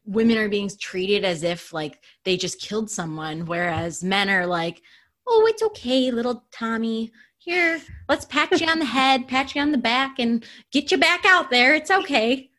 women 0.05 0.37
are 0.37 0.49
being 0.49 0.69
treated 0.79 1.23
as 1.23 1.43
if 1.43 1.73
like 1.73 2.03
they 2.23 2.37
just 2.37 2.59
killed 2.59 2.89
someone, 2.89 3.45
whereas 3.45 4.03
men 4.03 4.29
are 4.29 4.45
like, 4.45 4.81
oh, 5.27 5.45
it's 5.47 5.63
okay, 5.63 6.11
little 6.11 6.45
Tommy. 6.51 7.11
Here, 7.37 7.79
let's 8.09 8.25
pat 8.25 8.59
you 8.59 8.67
on 8.67 8.79
the 8.79 8.85
head, 8.85 9.27
pat 9.27 9.53
you 9.53 9.61
on 9.61 9.71
the 9.71 9.77
back, 9.77 10.17
and 10.17 10.43
get 10.71 10.91
you 10.91 10.97
back 10.97 11.25
out 11.25 11.51
there. 11.51 11.75
It's 11.75 11.91
okay. 11.91 12.49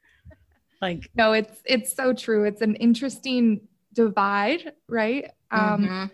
Like, 0.81 1.11
no, 1.17 1.33
it's 1.33 1.61
it's 1.65 1.97
so 1.97 2.13
true. 2.13 2.45
It's 2.45 2.61
an 2.63 2.77
interesting 2.77 3.63
divide, 3.93 4.75
right? 4.89 5.29
Um, 5.51 5.83
mm-hmm 5.83 6.05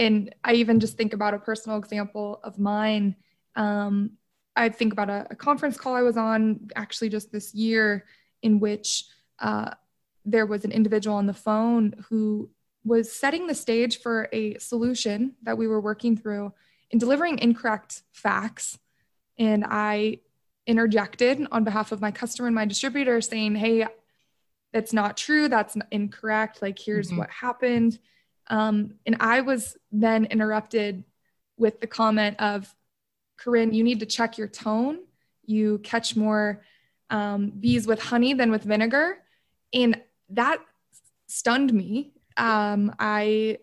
and 0.00 0.34
I 0.42 0.54
even 0.54 0.80
just 0.80 0.96
think 0.96 1.12
about 1.12 1.34
a 1.34 1.38
personal 1.38 1.78
example 1.78 2.40
of 2.42 2.58
mine. 2.58 3.16
Um, 3.54 4.12
I 4.56 4.70
think 4.70 4.94
about 4.94 5.10
a, 5.10 5.26
a, 5.30 5.36
conference 5.36 5.76
call 5.76 5.94
I 5.94 6.00
was 6.00 6.16
on 6.16 6.70
actually 6.74 7.10
just 7.10 7.30
this 7.30 7.54
year, 7.54 8.06
in 8.42 8.60
which 8.60 9.04
uh, 9.40 9.72
there 10.24 10.46
was 10.46 10.64
an 10.64 10.72
individual 10.72 11.16
on 11.16 11.26
the 11.26 11.34
phone 11.34 12.02
who 12.08 12.48
was 12.82 13.12
setting 13.12 13.46
the 13.46 13.54
stage 13.54 14.00
for 14.00 14.28
a 14.32 14.56
solution 14.58 15.34
that 15.42 15.58
we 15.58 15.66
were 15.66 15.82
working 15.82 16.16
through 16.16 16.54
and 16.90 16.98
delivering 16.98 17.38
incorrect 17.38 18.02
facts. 18.10 18.78
And 19.38 19.66
I 19.68 20.20
interjected 20.66 21.46
on 21.52 21.62
behalf 21.62 21.92
of 21.92 22.00
my 22.00 22.10
customer 22.10 22.48
and 22.48 22.54
my 22.54 22.64
distributor 22.64 23.20
saying, 23.20 23.54
Hey, 23.54 23.86
that's 24.72 24.94
not 24.94 25.18
true. 25.18 25.48
That's 25.48 25.76
incorrect. 25.90 26.62
Like, 26.62 26.78
here's 26.78 27.08
mm-hmm. 27.08 27.18
what 27.18 27.30
happened. 27.30 27.98
Um, 28.50 28.94
and 29.06 29.16
I 29.20 29.40
was 29.40 29.76
then 29.92 30.26
interrupted 30.26 31.04
with 31.56 31.80
the 31.80 31.86
comment 31.86 32.38
of, 32.40 32.74
Corinne, 33.38 33.72
you 33.72 33.84
need 33.84 34.00
to 34.00 34.06
check 34.06 34.36
your 34.36 34.48
tone. 34.48 34.98
You 35.46 35.78
catch 35.78 36.14
more 36.14 36.62
um, 37.08 37.52
bees 37.58 37.86
with 37.86 38.02
honey 38.02 38.34
than 38.34 38.50
with 38.50 38.64
vinegar. 38.64 39.18
And 39.72 39.98
that 40.30 40.58
stunned 41.26 41.72
me. 41.72 42.12
Um, 42.36 42.94
I, 42.98 43.58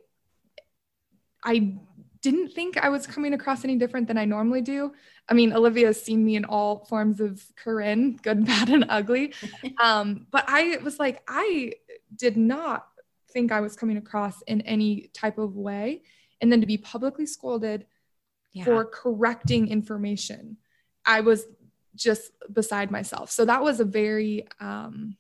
I 1.44 1.76
didn't 2.22 2.50
think 2.50 2.78
I 2.78 2.90
was 2.90 3.06
coming 3.06 3.34
across 3.34 3.64
any 3.64 3.78
different 3.78 4.08
than 4.08 4.18
I 4.18 4.26
normally 4.26 4.62
do. 4.62 4.94
I 5.30 5.34
mean, 5.34 5.54
Olivia 5.54 5.88
has 5.88 6.02
seen 6.02 6.26
me 6.26 6.36
in 6.36 6.46
all 6.46 6.86
forms 6.86 7.20
of 7.20 7.44
Corinne, 7.56 8.18
good, 8.22 8.46
bad, 8.52 8.70
and 8.70 8.86
ugly. 8.90 9.34
Um, 9.82 10.28
but 10.32 10.46
I 10.48 10.78
was 10.78 10.98
like, 10.98 11.22
I 11.28 11.74
did 12.16 12.36
not 12.36 12.88
think 13.32 13.52
I 13.52 13.62
was 13.62 13.76
coming 13.76 13.98
across 13.98 14.42
in 14.44 14.62
any 14.62 15.10
type 15.14 15.38
of 15.38 15.56
way. 15.56 16.04
And 16.42 16.52
then 16.52 16.62
to 16.62 16.68
be 16.68 16.78
publicly 16.78 17.26
scolded 17.26 17.86
yeah. 18.54 18.64
for 18.64 18.86
correcting 18.86 19.70
information, 19.70 20.58
I 21.06 21.22
was 21.22 21.46
just 21.96 22.32
beside 22.52 22.92
myself. 22.92 23.32
So 23.32 23.46
that 23.46 23.64
was 23.64 23.80
a 23.80 23.86
very 23.86 24.48
um, 24.60 25.18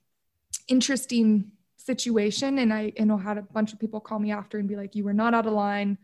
interesting 0.67 1.51
situation. 1.77 2.59
And 2.59 2.73
I, 2.73 2.93
you 2.97 3.05
know, 3.05 3.17
had 3.17 3.37
a 3.37 3.41
bunch 3.41 3.73
of 3.73 3.79
people 3.79 3.99
call 3.99 4.19
me 4.19 4.31
after 4.31 4.59
and 4.59 4.67
be 4.67 4.75
like, 4.75 4.95
you 4.95 5.03
were 5.03 5.13
not 5.13 5.33
out 5.33 5.47
of 5.47 5.53
line. 5.53 5.97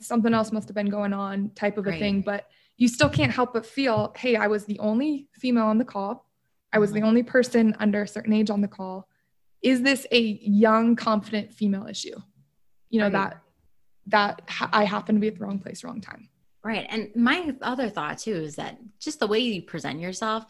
Something 0.00 0.34
else 0.34 0.52
must 0.52 0.68
have 0.68 0.74
been 0.74 0.90
going 0.90 1.12
on, 1.12 1.50
type 1.54 1.78
of 1.78 1.86
a 1.86 1.90
right. 1.90 1.98
thing. 1.98 2.22
But 2.22 2.46
you 2.76 2.88
still 2.88 3.08
can't 3.08 3.32
help 3.32 3.52
but 3.54 3.66
feel, 3.66 4.14
hey, 4.16 4.36
I 4.36 4.46
was 4.46 4.64
the 4.64 4.78
only 4.78 5.28
female 5.32 5.66
on 5.66 5.78
the 5.78 5.84
call. 5.84 6.26
I 6.72 6.78
was 6.78 6.92
the 6.92 7.00
mm-hmm. 7.00 7.08
only 7.08 7.22
person 7.22 7.74
under 7.78 8.02
a 8.02 8.08
certain 8.08 8.32
age 8.32 8.50
on 8.50 8.60
the 8.60 8.68
call 8.68 9.08
is 9.62 9.82
this 9.82 10.06
a 10.10 10.20
young 10.20 10.96
confident 10.96 11.52
female 11.52 11.86
issue? 11.86 12.16
You 12.90 13.00
know 13.00 13.06
right. 13.06 13.12
that 13.12 13.42
that 14.08 14.42
ha- 14.48 14.70
i 14.72 14.84
happen 14.84 15.16
to 15.16 15.20
be 15.20 15.28
at 15.28 15.38
the 15.38 15.44
wrong 15.44 15.58
place 15.58 15.84
wrong 15.84 16.00
time. 16.00 16.28
Right. 16.64 16.86
And 16.88 17.10
my 17.14 17.54
other 17.62 17.88
thought 17.88 18.18
too 18.18 18.34
is 18.34 18.56
that 18.56 18.78
just 18.98 19.20
the 19.20 19.26
way 19.26 19.38
you 19.38 19.62
present 19.62 20.00
yourself 20.00 20.46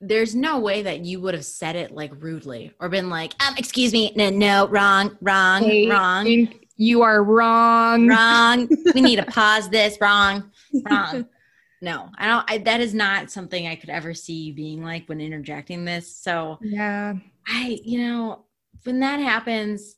there's 0.00 0.34
no 0.34 0.58
way 0.58 0.82
that 0.82 1.04
you 1.04 1.20
would 1.20 1.34
have 1.34 1.44
said 1.44 1.74
it 1.74 1.90
like 1.90 2.12
rudely 2.22 2.72
or 2.80 2.88
been 2.88 3.08
like 3.08 3.32
um 3.42 3.54
excuse 3.56 3.92
me 3.92 4.12
no 4.14 4.28
no 4.28 4.68
wrong 4.68 5.16
wrong 5.20 5.62
hey, 5.62 5.88
wrong. 5.88 6.48
you 6.76 7.02
are 7.02 7.22
wrong. 7.24 8.06
Wrong. 8.06 8.68
We 8.94 9.00
need 9.00 9.16
to 9.16 9.24
pause 9.24 9.68
this. 9.70 9.98
Wrong. 10.00 10.50
Wrong. 10.88 11.26
No 11.82 12.10
i 12.16 12.26
don't 12.26 12.50
I, 12.50 12.58
that 12.58 12.80
is 12.80 12.94
not 12.94 13.30
something 13.30 13.66
i 13.66 13.76
could 13.76 13.90
ever 13.90 14.14
see 14.14 14.32
you 14.44 14.54
being 14.54 14.82
like 14.82 15.06
when 15.10 15.20
interjecting 15.20 15.84
this. 15.84 16.16
So 16.16 16.58
yeah. 16.62 17.14
I 17.46 17.78
you 17.84 17.98
know 17.98 18.45
when 18.84 19.00
that 19.00 19.20
happens 19.20 19.96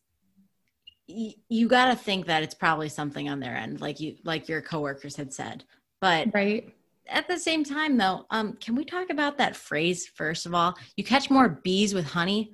y- 1.09 1.35
you 1.49 1.69
got 1.69 1.87
to 1.87 1.97
think 1.97 2.27
that 2.27 2.43
it's 2.43 2.55
probably 2.55 2.88
something 2.88 3.29
on 3.29 3.41
their 3.41 3.57
end 3.57 3.81
like 3.81 4.01
you 4.01 4.17
like 4.25 4.49
your 4.49 4.61
coworkers 4.61 5.17
had 5.17 5.33
said. 5.33 5.64
But 6.01 6.29
right. 6.33 6.73
at 7.09 7.27
the 7.29 7.38
same 7.38 7.64
time 7.64 7.97
though 7.97 8.27
um 8.31 8.55
can 8.55 8.75
we 8.75 8.85
talk 8.85 9.11
about 9.11 9.38
that 9.38 9.57
phrase 9.57 10.07
first 10.07 10.47
of 10.47 10.55
all? 10.55 10.77
You 10.97 11.05
catch 11.05 11.31
more 11.31 11.49
bees 11.49 11.95
with 11.95 12.07
honey? 12.07 12.53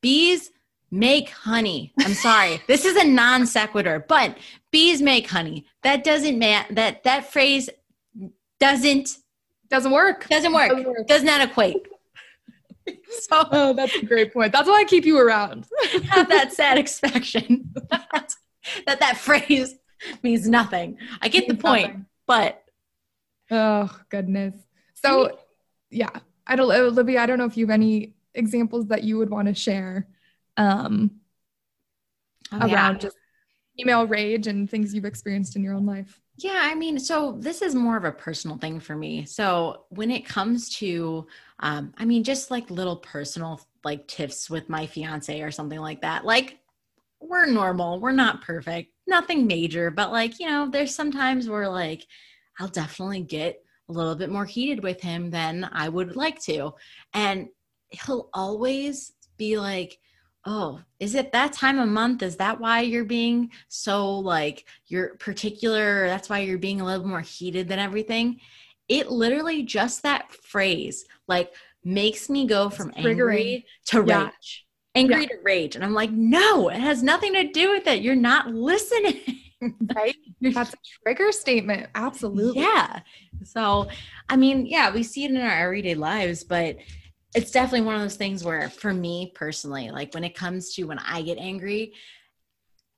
Bees 0.00 0.50
make 0.90 1.30
honey. 1.30 1.92
I'm 2.00 2.14
sorry. 2.14 2.60
This 2.68 2.84
is 2.84 2.96
a 2.96 3.04
non 3.04 3.46
sequitur 3.46 4.04
but 4.08 4.38
bees 4.70 5.02
make 5.02 5.28
honey. 5.28 5.66
That 5.82 6.04
doesn't 6.04 6.38
ma- 6.38 6.66
that 6.70 7.02
that 7.04 7.32
phrase 7.32 7.68
doesn't 8.60 9.16
doesn't 9.70 9.92
work. 9.92 10.28
Doesn't 10.28 10.52
work, 10.52 10.68
doesn't 10.70 10.86
work. 10.86 11.06
does 11.08 11.22
not 11.22 11.40
equate 11.40 11.86
so 13.28 13.48
oh, 13.50 13.72
that's 13.72 13.94
a 13.96 14.04
great 14.04 14.32
point. 14.32 14.52
That's 14.52 14.68
why 14.68 14.80
I 14.80 14.84
keep 14.84 15.04
you 15.04 15.18
around. 15.18 15.66
have 16.10 16.28
that 16.28 16.52
satisfaction 16.52 17.72
that, 17.90 18.34
that 18.86 19.00
that 19.00 19.16
phrase 19.16 19.74
means 20.22 20.48
nothing. 20.48 20.98
I 21.20 21.28
get 21.28 21.48
the 21.48 21.54
point, 21.54 21.88
nothing. 21.88 22.06
but 22.26 22.64
oh 23.50 23.90
goodness. 24.10 24.54
So 24.94 25.38
yeah, 25.90 26.10
I 26.46 26.56
don't, 26.56 26.72
Olivia. 26.72 27.20
I 27.20 27.26
don't 27.26 27.38
know 27.38 27.44
if 27.44 27.56
you 27.56 27.66
have 27.66 27.74
any 27.74 28.14
examples 28.34 28.88
that 28.88 29.04
you 29.04 29.18
would 29.18 29.30
want 29.30 29.48
to 29.48 29.54
share 29.54 30.08
um, 30.56 31.12
oh, 32.52 32.58
around 32.58 32.70
yeah. 32.70 32.98
just 32.98 33.16
email 33.78 34.06
rage 34.06 34.46
and 34.46 34.68
things 34.68 34.94
you've 34.94 35.04
experienced 35.04 35.56
in 35.56 35.62
your 35.62 35.74
own 35.74 35.86
life. 35.86 36.20
Yeah, 36.36 36.60
I 36.62 36.74
mean, 36.74 36.98
so 36.98 37.36
this 37.38 37.62
is 37.62 37.74
more 37.74 37.96
of 37.96 38.04
a 38.04 38.12
personal 38.12 38.56
thing 38.56 38.80
for 38.80 38.96
me. 38.96 39.24
So 39.24 39.84
when 39.90 40.10
it 40.10 40.26
comes 40.26 40.68
to, 40.76 41.26
um, 41.60 41.94
I 41.96 42.04
mean, 42.04 42.24
just 42.24 42.50
like 42.50 42.70
little 42.70 42.96
personal 42.96 43.60
like 43.84 44.08
tiffs 44.08 44.50
with 44.50 44.68
my 44.68 44.86
fiance 44.86 45.40
or 45.40 45.52
something 45.52 45.78
like 45.78 46.00
that, 46.02 46.24
like 46.24 46.58
we're 47.20 47.46
normal, 47.46 48.00
we're 48.00 48.12
not 48.12 48.42
perfect, 48.42 48.92
nothing 49.06 49.46
major, 49.46 49.90
but 49.90 50.10
like, 50.10 50.40
you 50.40 50.46
know, 50.46 50.68
there's 50.68 50.94
sometimes 50.94 51.48
where 51.48 51.68
like 51.68 52.04
I'll 52.58 52.68
definitely 52.68 53.20
get 53.20 53.62
a 53.88 53.92
little 53.92 54.14
bit 54.16 54.30
more 54.30 54.44
heated 54.44 54.82
with 54.82 55.00
him 55.00 55.30
than 55.30 55.68
I 55.72 55.88
would 55.88 56.16
like 56.16 56.40
to. 56.44 56.74
And 57.12 57.48
he'll 57.90 58.28
always 58.32 59.12
be 59.36 59.58
like, 59.58 59.98
oh 60.46 60.80
is 61.00 61.14
it 61.14 61.32
that 61.32 61.52
time 61.52 61.78
of 61.78 61.88
month? 61.88 62.22
Is 62.22 62.36
that 62.36 62.60
why 62.60 62.80
you're 62.80 63.04
being 63.04 63.50
so 63.68 64.18
like 64.18 64.64
you're 64.86 65.16
particular 65.16 66.06
that's 66.06 66.28
why 66.28 66.40
you're 66.40 66.58
being 66.58 66.80
a 66.80 66.84
little 66.84 67.06
more 67.06 67.20
heated 67.20 67.68
than 67.68 67.78
everything? 67.78 68.40
It 68.88 69.10
literally 69.10 69.62
just 69.62 70.02
that 70.02 70.32
phrase 70.32 71.04
like 71.28 71.52
makes 71.84 72.30
me 72.30 72.46
go 72.46 72.70
from 72.70 72.92
angry 72.96 73.66
to 73.86 74.04
yeah. 74.06 74.24
rage. 74.24 74.66
Angry 74.94 75.22
yeah. 75.22 75.28
to 75.28 75.38
rage. 75.42 75.74
And 75.76 75.84
i'm 75.84 75.94
like 75.94 76.10
no 76.10 76.68
it 76.68 76.80
has 76.80 77.02
nothing 77.02 77.34
to 77.34 77.50
do 77.50 77.70
with 77.70 77.86
it. 77.86 78.02
You're 78.02 78.14
not 78.14 78.48
listening. 78.48 79.20
Right? 79.96 80.14
That's 80.42 80.74
a 80.74 80.76
trigger 81.02 81.32
statement. 81.32 81.86
Absolutely. 81.94 82.60
Yeah. 82.60 83.00
So 83.44 83.88
i 84.28 84.36
mean 84.36 84.66
yeah 84.66 84.92
we 84.92 85.02
see 85.02 85.24
it 85.24 85.30
in 85.30 85.38
our 85.38 85.50
everyday 85.50 85.94
lives 85.94 86.44
but 86.44 86.76
it's 87.34 87.50
definitely 87.50 87.82
one 87.82 87.94
of 87.96 88.00
those 88.00 88.16
things 88.16 88.44
where 88.44 88.68
for 88.68 88.92
me 88.92 89.32
personally 89.34 89.90
like 89.90 90.14
when 90.14 90.24
it 90.24 90.34
comes 90.34 90.74
to 90.74 90.84
when 90.84 90.98
i 91.00 91.22
get 91.22 91.38
angry 91.38 91.92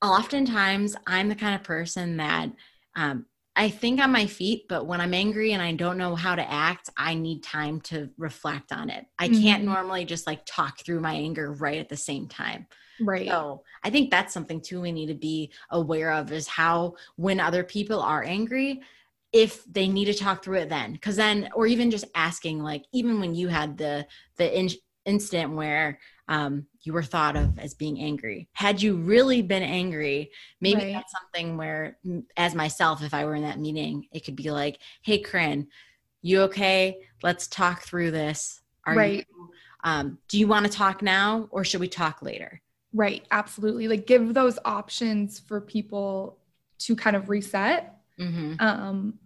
oftentimes 0.02 0.96
i'm 1.06 1.28
the 1.28 1.34
kind 1.34 1.54
of 1.54 1.62
person 1.62 2.16
that 2.16 2.50
um, 2.96 3.26
I 3.58 3.68
think 3.68 4.00
on 4.00 4.10
my 4.10 4.26
feet, 4.26 4.68
but 4.68 4.86
when 4.86 5.02
I'm 5.02 5.12
angry 5.12 5.52
and 5.52 5.62
I 5.62 5.72
don't 5.72 5.98
know 5.98 6.14
how 6.14 6.34
to 6.34 6.50
act, 6.50 6.88
I 6.96 7.12
need 7.14 7.42
time 7.42 7.80
to 7.82 8.08
reflect 8.16 8.72
on 8.72 8.88
it. 8.88 9.04
I 9.18 9.28
can't 9.28 9.64
Mhm. 9.64 9.64
normally 9.64 10.06
just 10.06 10.26
like 10.26 10.46
talk 10.46 10.80
through 10.80 11.00
my 11.00 11.12
anger 11.14 11.52
right 11.52 11.78
at 11.78 11.90
the 11.90 11.96
same 11.96 12.26
time. 12.26 12.66
Right. 12.98 13.28
So 13.28 13.62
I 13.82 13.90
think 13.90 14.10
that's 14.10 14.32
something 14.32 14.60
too 14.62 14.80
we 14.80 14.92
need 14.92 15.06
to 15.08 15.14
be 15.14 15.52
aware 15.70 16.12
of 16.12 16.32
is 16.32 16.46
how 16.48 16.96
when 17.16 17.38
other 17.40 17.64
people 17.64 18.00
are 18.00 18.22
angry, 18.22 18.82
if 19.32 19.64
they 19.64 19.88
need 19.88 20.06
to 20.06 20.14
talk 20.14 20.42
through 20.44 20.58
it 20.58 20.68
then, 20.68 20.92
because 20.92 21.16
then, 21.16 21.48
or 21.54 21.66
even 21.66 21.90
just 21.90 22.04
asking, 22.14 22.62
like 22.62 22.84
even 22.92 23.20
when 23.20 23.34
you 23.34 23.48
had 23.48 23.76
the 23.78 24.06
the 24.36 24.58
in, 24.58 24.68
incident 25.04 25.52
where 25.52 25.98
um, 26.28 26.66
you 26.82 26.92
were 26.92 27.02
thought 27.02 27.36
of 27.36 27.58
as 27.58 27.74
being 27.74 28.00
angry, 28.00 28.48
had 28.52 28.80
you 28.82 28.96
really 28.96 29.42
been 29.42 29.62
angry, 29.62 30.30
maybe 30.60 30.80
Right. 30.80 30.92
that's 30.92 31.12
something 31.12 31.56
where, 31.56 31.98
as 32.36 32.54
myself, 32.54 33.02
if 33.02 33.14
I 33.14 33.24
were 33.24 33.34
in 33.34 33.42
that 33.42 33.60
meeting, 33.60 34.06
it 34.12 34.24
could 34.24 34.36
be 34.36 34.50
like, 34.50 34.78
"Hey, 35.02 35.18
Corinne, 35.18 35.68
you 36.22 36.42
okay? 36.42 36.98
Let's 37.22 37.46
talk 37.46 37.82
through 37.82 38.10
this. 38.12 38.60
Are 38.84 38.96
Right. 38.96 39.26
you? 39.28 39.50
Um, 39.84 40.18
do 40.28 40.38
you 40.38 40.48
want 40.48 40.66
to 40.66 40.72
talk 40.72 41.02
now, 41.02 41.48
or 41.50 41.64
should 41.64 41.80
we 41.80 41.88
talk 41.88 42.22
later?" 42.22 42.62
Right. 42.92 43.26
Absolutely. 43.30 43.88
Like 43.88 44.06
give 44.06 44.32
those 44.34 44.58
options 44.64 45.38
for 45.38 45.60
people 45.60 46.38
to 46.80 46.96
kind 46.96 47.16
of 47.16 47.28
reset. 47.28 47.95
Mm-hmm. 48.18 48.54
Um, 48.60 49.18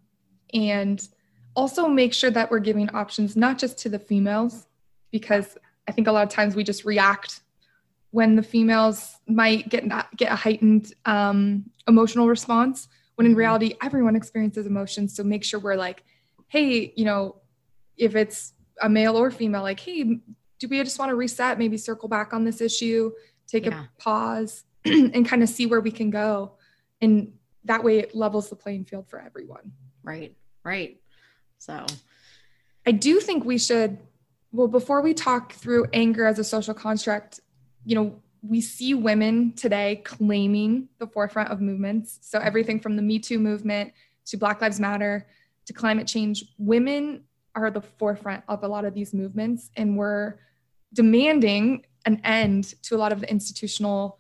and 0.55 1.07
also 1.55 1.88
make 1.88 2.12
sure 2.14 2.31
that 2.31 2.50
we're 2.50 2.59
giving 2.61 2.88
options 2.90 3.37
not 3.37 3.59
just 3.59 3.79
to 3.79 3.88
the 3.88 3.98
females, 3.98 4.66
because 5.11 5.57
I 5.88 5.92
think 5.92 6.07
a 6.09 6.12
lot 6.12 6.22
of 6.22 6.29
times 6.29 6.55
we 6.55 6.64
just 6.64 6.85
react 6.85 7.40
when 8.12 8.35
the 8.37 8.42
females 8.42 9.16
might 9.29 9.68
get 9.68 9.85
get 10.16 10.33
a 10.33 10.37
heightened 10.37 10.92
um, 11.07 11.64
emotional 11.88 12.26
response. 12.29 12.88
When 13.16 13.26
in 13.26 13.35
Mhm. 13.35 13.38
reality, 13.38 13.74
everyone 13.83 14.16
experiences 14.16 14.66
emotions. 14.66 15.14
So 15.14 15.22
make 15.22 15.44
sure 15.44 15.61
we're 15.61 15.76
like, 15.76 16.05
hey, 16.48 16.92
you 16.96 17.05
know, 17.05 17.37
if 17.96 18.16
it's 18.16 18.55
a 18.81 18.88
male 18.88 19.16
or 19.16 19.31
female, 19.31 19.62
like, 19.62 19.79
hey, 19.79 20.03
do 20.59 20.68
we 20.68 20.83
just 20.83 20.98
want 20.98 21.11
to 21.11 21.16
reset? 21.16 21.59
Maybe 21.59 21.76
circle 21.76 22.09
back 22.09 22.33
on 22.33 22.44
this 22.44 22.61
issue, 22.61 23.12
take 23.46 23.66
Yeah. 23.66 23.85
a 23.85 23.88
pause, 24.03 24.64
and 24.85 25.26
kind 25.26 25.42
of 25.42 25.48
see 25.48 25.66
where 25.66 25.81
we 25.81 25.90
can 25.90 26.11
go. 26.11 26.53
And 27.03 27.35
that 27.64 27.85
way, 27.85 27.99
it 27.99 28.14
levels 28.14 28.49
the 28.49 28.57
playing 28.57 28.85
field 28.85 29.09
for 29.09 29.20
everyone. 29.20 29.73
Right, 30.03 30.35
right. 30.64 31.01
So, 31.59 31.87
I 32.87 32.92
do 32.92 33.20
think 33.20 33.44
we 33.44 33.59
should, 33.59 33.99
well, 34.53 34.68
before 34.68 35.03
we 35.03 35.14
talk 35.14 35.53
through 35.53 35.87
anger 35.92 36.27
as 36.27 36.38
a 36.38 36.44
social 36.44 36.75
construct, 36.75 37.40
you 37.85 37.94
know, 37.94 38.20
we 38.42 38.61
see 38.61 38.94
women 38.94 39.53
today 39.53 39.96
claiming 40.05 40.88
the 40.99 41.07
forefront 41.07 41.51
of 41.51 41.61
movements. 41.61 42.18
So 42.23 42.38
everything 42.38 42.81
from 42.81 42.96
the 42.96 43.03
Me 43.03 43.18
Too 43.18 43.38
movement 43.38 43.92
to 44.27 44.37
Black 44.37 44.61
Lives 44.61 44.81
Matter 44.81 45.27
to 45.66 45.73
climate 45.73 46.07
change, 46.07 46.44
women 46.59 47.25
are 47.55 47.70
the 47.70 47.83
forefront 47.83 48.44
of 48.49 48.64
a 48.64 48.68
lot 48.68 48.85
of 48.85 48.94
these 48.94 49.12
movements. 49.12 49.70
And 49.77 49.96
we're 49.96 50.37
demanding 50.94 51.85
an 52.07 52.20
end 52.25 52.75
to 52.85 52.96
a 52.96 52.99
lot 52.99 53.12
of 53.12 53.20
the 53.20 53.31
institutional 53.31 54.18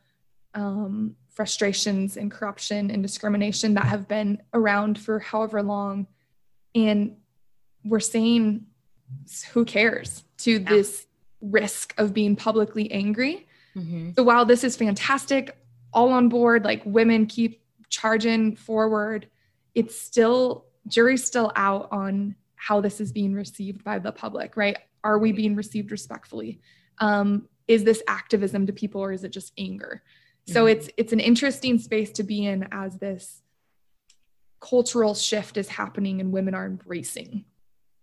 um, 0.54 1.16
frustrations 1.30 2.16
and 2.16 2.30
corruption 2.30 2.90
and 2.90 3.02
discrimination 3.02 3.74
that 3.74 3.86
have 3.86 4.08
been 4.08 4.42
around 4.52 4.98
for 4.98 5.18
however 5.18 5.62
long. 5.62 6.06
And 6.74 7.16
we're 7.84 8.00
saying, 8.00 8.66
who 9.52 9.64
cares 9.64 10.24
to 10.38 10.58
this 10.58 11.06
risk 11.40 11.94
of 11.98 12.12
being 12.12 12.36
publicly 12.36 12.90
angry. 12.92 13.46
mhm. 13.74 14.14
So 14.14 14.22
while 14.22 14.44
this 14.44 14.64
is 14.64 14.76
fantastic, 14.76 15.56
all 15.92 16.12
on 16.12 16.28
board, 16.28 16.64
like 16.64 16.82
women 16.84 17.26
keep 17.26 17.62
charging 17.88 18.56
forward, 18.56 19.28
it's 19.74 19.98
still, 19.98 20.66
jury's 20.86 21.24
still 21.24 21.52
out 21.56 21.88
on 21.90 22.36
how 22.56 22.80
this 22.80 23.00
is 23.00 23.12
being 23.12 23.32
received 23.32 23.82
by 23.82 23.98
the 23.98 24.12
public, 24.12 24.56
right? 24.56 24.76
Are 25.02 25.18
we 25.18 25.32
being 25.32 25.56
received 25.56 25.90
respectfully? 25.90 26.60
Um, 26.98 27.48
is 27.66 27.84
this 27.84 28.02
activism 28.06 28.66
to 28.66 28.72
people 28.72 29.00
or 29.00 29.12
is 29.12 29.24
it 29.24 29.30
just 29.30 29.52
anger? 29.56 30.02
So 30.52 30.66
it's 30.66 30.88
it's 30.96 31.12
an 31.12 31.20
interesting 31.20 31.78
space 31.78 32.10
to 32.12 32.22
be 32.22 32.44
in 32.46 32.68
as 32.72 32.98
this 32.98 33.42
cultural 34.60 35.14
shift 35.14 35.56
is 35.56 35.68
happening 35.68 36.20
and 36.20 36.32
women 36.32 36.54
are 36.54 36.66
embracing 36.66 37.44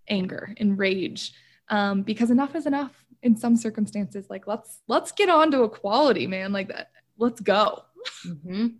anger 0.07 0.53
and 0.57 0.77
rage. 0.77 1.33
Um, 1.69 2.01
because 2.03 2.31
enough 2.31 2.55
is 2.55 2.65
enough 2.65 3.05
in 3.21 3.35
some 3.35 3.55
circumstances. 3.57 4.27
Like 4.29 4.47
let's 4.47 4.79
let's 4.87 5.11
get 5.11 5.29
on 5.29 5.51
to 5.51 5.63
equality 5.63 6.27
man. 6.27 6.53
Like 6.53 6.69
that 6.69 6.91
let's 7.17 7.41
go. 7.41 7.83
Mhm. 8.25 8.75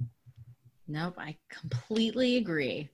Nope, 0.87 1.15
I 1.17 1.35
completely 1.49 2.37
agree. 2.37 2.89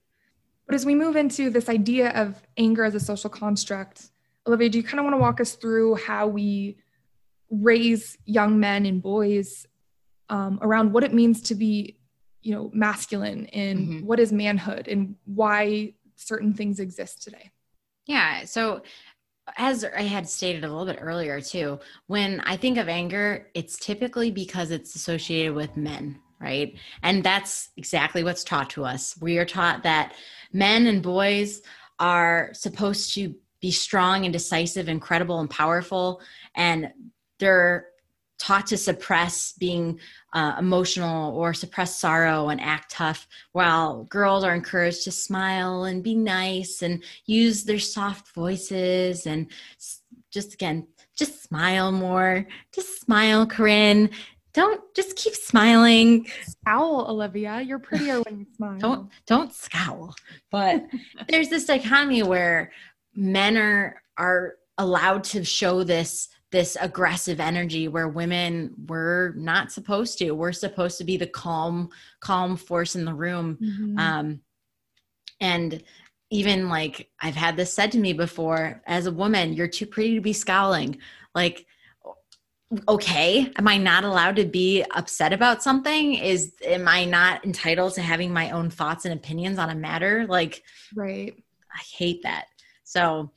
but 0.66 0.74
as 0.74 0.84
we 0.84 0.94
move 0.94 1.14
into 1.14 1.48
this 1.50 1.68
idea 1.68 2.10
of 2.10 2.42
anger 2.56 2.84
as 2.84 2.94
a 2.94 3.00
social 3.00 3.30
construct 3.30 4.10
olivia 4.46 4.68
do 4.70 4.78
you 4.78 4.82
kind 4.84 4.98
of 4.98 5.04
want 5.04 5.14
to 5.14 5.18
walk 5.18 5.38
us 5.40 5.52
through 5.54 5.94
how 5.94 6.26
we 6.26 6.76
raise 7.50 8.16
young 8.24 8.58
men 8.58 8.84
and 8.86 9.02
boys 9.02 9.66
um, 10.28 10.58
around 10.62 10.92
what 10.92 11.04
it 11.04 11.12
means 11.12 11.40
to 11.42 11.54
be 11.54 11.96
you 12.42 12.54
know 12.54 12.70
masculine 12.74 13.46
and 13.46 13.88
Mhm. 13.88 14.02
what 14.02 14.20
is 14.20 14.32
manhood 14.32 14.86
and 14.88 15.16
why 15.24 15.94
certain 16.16 16.52
things 16.54 16.78
exist 16.80 17.22
today 17.22 17.50
Yeah. 18.06 18.44
So, 18.44 18.82
as 19.56 19.84
I 19.84 20.02
had 20.02 20.28
stated 20.28 20.62
a 20.64 20.68
little 20.68 20.86
bit 20.86 20.98
earlier, 21.00 21.40
too, 21.40 21.78
when 22.06 22.40
I 22.40 22.56
think 22.56 22.76
of 22.78 22.88
anger, 22.88 23.48
it's 23.54 23.78
typically 23.78 24.30
because 24.30 24.70
it's 24.70 24.94
associated 24.94 25.54
with 25.54 25.76
men, 25.76 26.18
right? 26.40 26.74
And 27.02 27.22
that's 27.24 27.70
exactly 27.76 28.22
what's 28.24 28.44
taught 28.44 28.70
to 28.70 28.84
us. 28.84 29.16
We 29.20 29.38
are 29.38 29.44
taught 29.44 29.82
that 29.84 30.14
men 30.52 30.86
and 30.86 31.02
boys 31.02 31.62
are 31.98 32.50
supposed 32.52 33.14
to 33.14 33.34
be 33.60 33.70
strong 33.70 34.24
and 34.24 34.32
decisive 34.32 34.88
and 34.88 35.00
credible 35.00 35.40
and 35.40 35.48
powerful. 35.50 36.20
And 36.54 36.92
they're 37.38 37.86
taught 38.38 38.66
to 38.66 38.76
suppress 38.76 39.52
being 39.52 39.98
uh, 40.32 40.56
emotional 40.58 41.36
or 41.36 41.54
suppress 41.54 41.98
sorrow 41.98 42.48
and 42.48 42.60
act 42.60 42.90
tough, 42.90 43.26
while 43.52 44.04
girls 44.04 44.44
are 44.44 44.54
encouraged 44.54 45.04
to 45.04 45.12
smile 45.12 45.84
and 45.84 46.02
be 46.02 46.14
nice 46.14 46.82
and 46.82 47.02
use 47.26 47.64
their 47.64 47.78
soft 47.78 48.34
voices 48.34 49.26
and 49.26 49.50
just 50.34 50.52
again 50.54 50.86
just 51.16 51.44
smile 51.44 51.92
more 51.92 52.44
just 52.72 53.00
smile 53.00 53.46
corinne 53.46 54.10
don't 54.52 54.80
just 54.94 55.16
keep 55.16 55.34
smiling 55.34 56.26
Owl, 56.66 57.06
Olivia. 57.08 57.60
You're 57.60 57.80
prettier 57.80 58.20
when 58.22 58.40
you 58.40 58.46
smile. 58.56 58.78
don't 58.78 59.10
don't 59.26 59.52
scowl 59.52 60.14
but 60.50 60.84
there's 61.28 61.48
this 61.48 61.66
dichotomy 61.66 62.22
where 62.24 62.72
men 63.14 63.56
are 63.56 64.02
are 64.18 64.56
allowed 64.78 65.22
to 65.22 65.44
show 65.44 65.84
this 65.84 66.28
this 66.54 66.76
aggressive 66.80 67.40
energy 67.40 67.88
where 67.88 68.06
women 68.06 68.72
were 68.86 69.34
not 69.36 69.72
supposed 69.72 70.18
to 70.18 70.30
we're 70.30 70.52
supposed 70.52 70.98
to 70.98 71.02
be 71.02 71.16
the 71.16 71.26
calm 71.26 71.88
calm 72.20 72.56
force 72.56 72.94
in 72.94 73.04
the 73.04 73.12
room. 73.12 73.58
Mhm. 73.60 73.98
um 73.98 74.40
and 75.40 75.82
even 76.30 76.68
like 76.68 77.10
i've 77.20 77.34
had 77.34 77.56
this 77.56 77.74
said 77.74 77.90
to 77.90 77.98
me 77.98 78.12
before 78.12 78.80
as 78.86 79.06
a 79.06 79.10
woman 79.10 79.52
you're 79.52 79.66
too 79.66 79.84
pretty 79.84 80.14
to 80.14 80.20
be 80.20 80.32
scowling. 80.32 80.96
Like 81.34 81.66
okay 82.88 83.50
am 83.56 83.66
i 83.66 83.76
not 83.76 84.04
allowed 84.04 84.36
to 84.36 84.44
be 84.44 84.84
upset 84.94 85.32
about 85.32 85.60
something? 85.60 86.14
Is 86.14 86.54
am 86.64 86.86
i 86.86 87.04
not 87.04 87.44
entitled 87.44 87.94
to 87.94 88.02
having 88.02 88.32
my 88.32 88.52
own 88.52 88.70
thoughts 88.70 89.04
and 89.04 89.12
opinions 89.12 89.58
on 89.58 89.70
a 89.70 89.74
matter? 89.74 90.24
Like 90.28 90.62
right. 90.94 91.34
i 91.74 91.82
hate 91.98 92.22
that. 92.22 92.44
So 92.84 93.32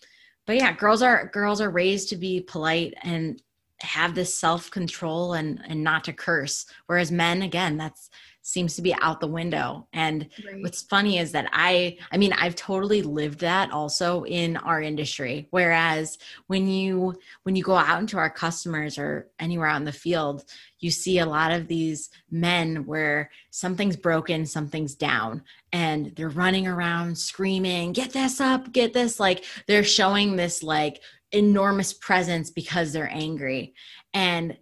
but 0.47 0.55
yeah 0.55 0.73
girls 0.73 1.03
are 1.03 1.27
girls 1.27 1.61
are 1.61 1.69
raised 1.69 2.09
to 2.09 2.15
be 2.15 2.41
polite 2.41 2.95
and 3.03 3.39
have 3.81 4.15
this 4.15 4.33
self-control 4.33 5.33
and 5.33 5.61
and 5.67 5.83
not 5.83 6.03
to 6.05 6.13
curse. 6.13 6.65
Whereas 6.87 7.11
men 7.11 7.43
again 7.43 7.77
that's 7.77 8.09
seems 8.41 8.77
to 8.77 8.81
be 8.81 8.95
out 9.01 9.19
the 9.19 9.27
window. 9.27 9.85
And 9.91 10.29
right. 10.45 10.63
what's 10.63 10.81
funny 10.83 11.17
is 11.17 11.33
that 11.33 11.49
i 11.51 11.97
i 12.11 12.17
mean 12.17 12.31
i've 12.33 12.55
totally 12.55 13.01
lived 13.01 13.41
that 13.41 13.71
also 13.71 14.23
in 14.23 14.57
our 14.57 14.81
industry. 14.81 15.47
Whereas 15.51 16.17
when 16.47 16.67
you 16.67 17.15
when 17.43 17.55
you 17.55 17.63
go 17.63 17.75
out 17.75 17.99
into 17.99 18.17
our 18.17 18.29
customers 18.29 18.97
or 18.97 19.29
anywhere 19.39 19.67
out 19.67 19.77
in 19.77 19.85
the 19.85 19.91
field 19.91 20.45
you 20.79 20.91
see 20.91 21.19
a 21.19 21.25
lot 21.25 21.51
of 21.51 21.67
these 21.67 22.09
men 22.29 22.85
where 22.85 23.29
something's 23.51 23.95
broken 23.95 24.45
something's 24.45 24.95
down 24.95 25.41
and 25.73 26.13
they're 26.15 26.29
running 26.29 26.67
around 26.67 27.17
screaming 27.17 27.91
get 27.91 28.11
this 28.13 28.39
up 28.39 28.71
get 28.71 28.93
this 28.93 29.19
like 29.19 29.43
they're 29.67 29.83
showing 29.83 30.35
this 30.35 30.61
like 30.63 31.01
enormous 31.33 31.91
presence 31.91 32.49
because 32.49 32.93
they're 32.93 33.11
angry. 33.11 33.73
And 34.13 34.57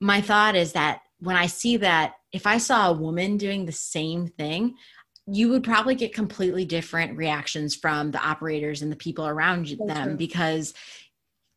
my 0.00 0.20
thought 0.20 0.56
is 0.56 0.72
that 0.72 1.02
when 1.18 1.36
i 1.36 1.46
see 1.46 1.76
that 1.76 2.14
if 2.32 2.46
i 2.46 2.58
saw 2.58 2.88
a 2.88 2.94
woman 2.94 3.36
doing 3.36 3.64
the 3.64 3.72
same 3.72 4.26
thing 4.26 4.74
you 5.26 5.48
would 5.50 5.62
probably 5.62 5.94
get 5.94 6.14
completely 6.14 6.64
different 6.64 7.16
reactions 7.16 7.76
from 7.76 8.10
the 8.10 8.18
operators 8.26 8.82
and 8.82 8.90
the 8.90 8.96
people 8.96 9.26
around 9.26 9.76
them 9.86 10.16
because 10.16 10.74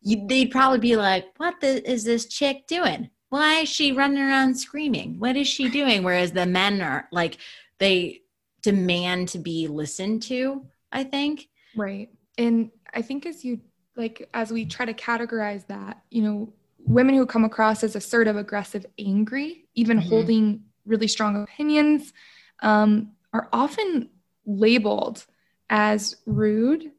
you, 0.02 0.28
they'd 0.28 0.52
probably 0.52 0.78
be 0.78 0.96
like 0.96 1.26
what 1.38 1.56
the, 1.62 1.89
is 1.89 2.04
this 2.04 2.26
chick 2.26 2.68
doing 2.68 3.10
why 3.34 3.62
is 3.62 3.69
she 3.69 3.91
running 3.91 4.22
around 4.22 4.56
screaming 4.56 5.17
what 5.19 5.36
is 5.36 5.48
she 5.48 5.69
doing 5.69 6.04
whereas 6.04 6.32
the 6.34 6.46
men 6.46 6.82
are 6.82 7.08
like 7.12 7.38
they 7.80 8.22
demand 8.63 9.28
to 9.28 9.38
be 9.38 9.67
listened 9.67 10.24
to, 10.24 10.65
I 10.91 11.04
think. 11.04 11.50
Right. 11.76 12.10
And 12.39 12.72
I 12.91 13.04
think 13.04 13.28
as 13.28 13.46
you 13.46 13.60
like, 13.96 14.28
as 14.34 14.52
we 14.52 14.65
try 14.65 14.86
to 14.88 14.93
categorize 14.93 15.67
that, 15.67 16.02
you 16.10 16.24
know, 16.24 16.54
women 16.80 17.13
who 17.13 17.28
come 17.28 17.46
across 17.46 17.84
as 17.84 17.96
assertive, 17.96 18.38
aggressive, 18.38 18.86
angry, 18.98 19.65
even 19.76 20.00
mm-hmm. 20.00 20.10
holding 20.10 20.63
really 20.86 21.08
strong 21.08 21.43
opinions, 21.43 22.13
um, 22.62 23.12
are 23.34 23.50
often 23.54 24.10
labeled 24.46 25.26
as 25.69 26.15
rude, 26.26 26.91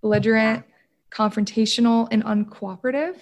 belligerent, 0.00 0.64
confrontational, 1.10 2.08
and 2.10 2.24
uncooperative. 2.24 3.16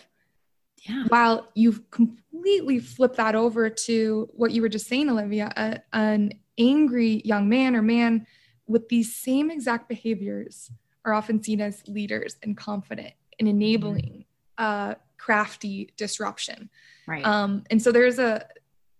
Yeah. 0.85 1.05
While 1.09 1.49
you've 1.55 1.91
completely 1.91 2.79
flipped 2.79 3.17
that 3.17 3.35
over 3.35 3.71
to 3.71 4.29
what 4.35 4.51
you 4.53 4.61
were 4.63 4.69
just 4.69 4.87
saying, 4.87 5.09
Olivia, 5.09 5.53
a, 5.57 5.81
an 5.97 6.33
angry 6.59 7.23
young 7.25 7.49
man 7.49 7.75
or 7.75 7.83
man 7.83 8.27
with 8.67 8.89
these 8.89 9.17
same 9.17 9.51
exact 9.51 9.89
behaviors 9.89 10.71
are 11.05 11.13
often 11.13 11.43
seen 11.43 11.61
as 11.61 11.83
leaders 11.87 12.37
and 12.43 12.57
confident 12.57 13.13
and 13.39 13.49
enabling 13.49 14.25
mm-hmm. 14.59 14.93
uh, 14.93 14.95
crafty 15.19 15.91
disruption. 15.97 16.69
Right. 17.07 17.25
Um, 17.25 17.65
and 17.71 17.83
so 17.83 17.93
there's 17.93 18.19
a 18.19 18.47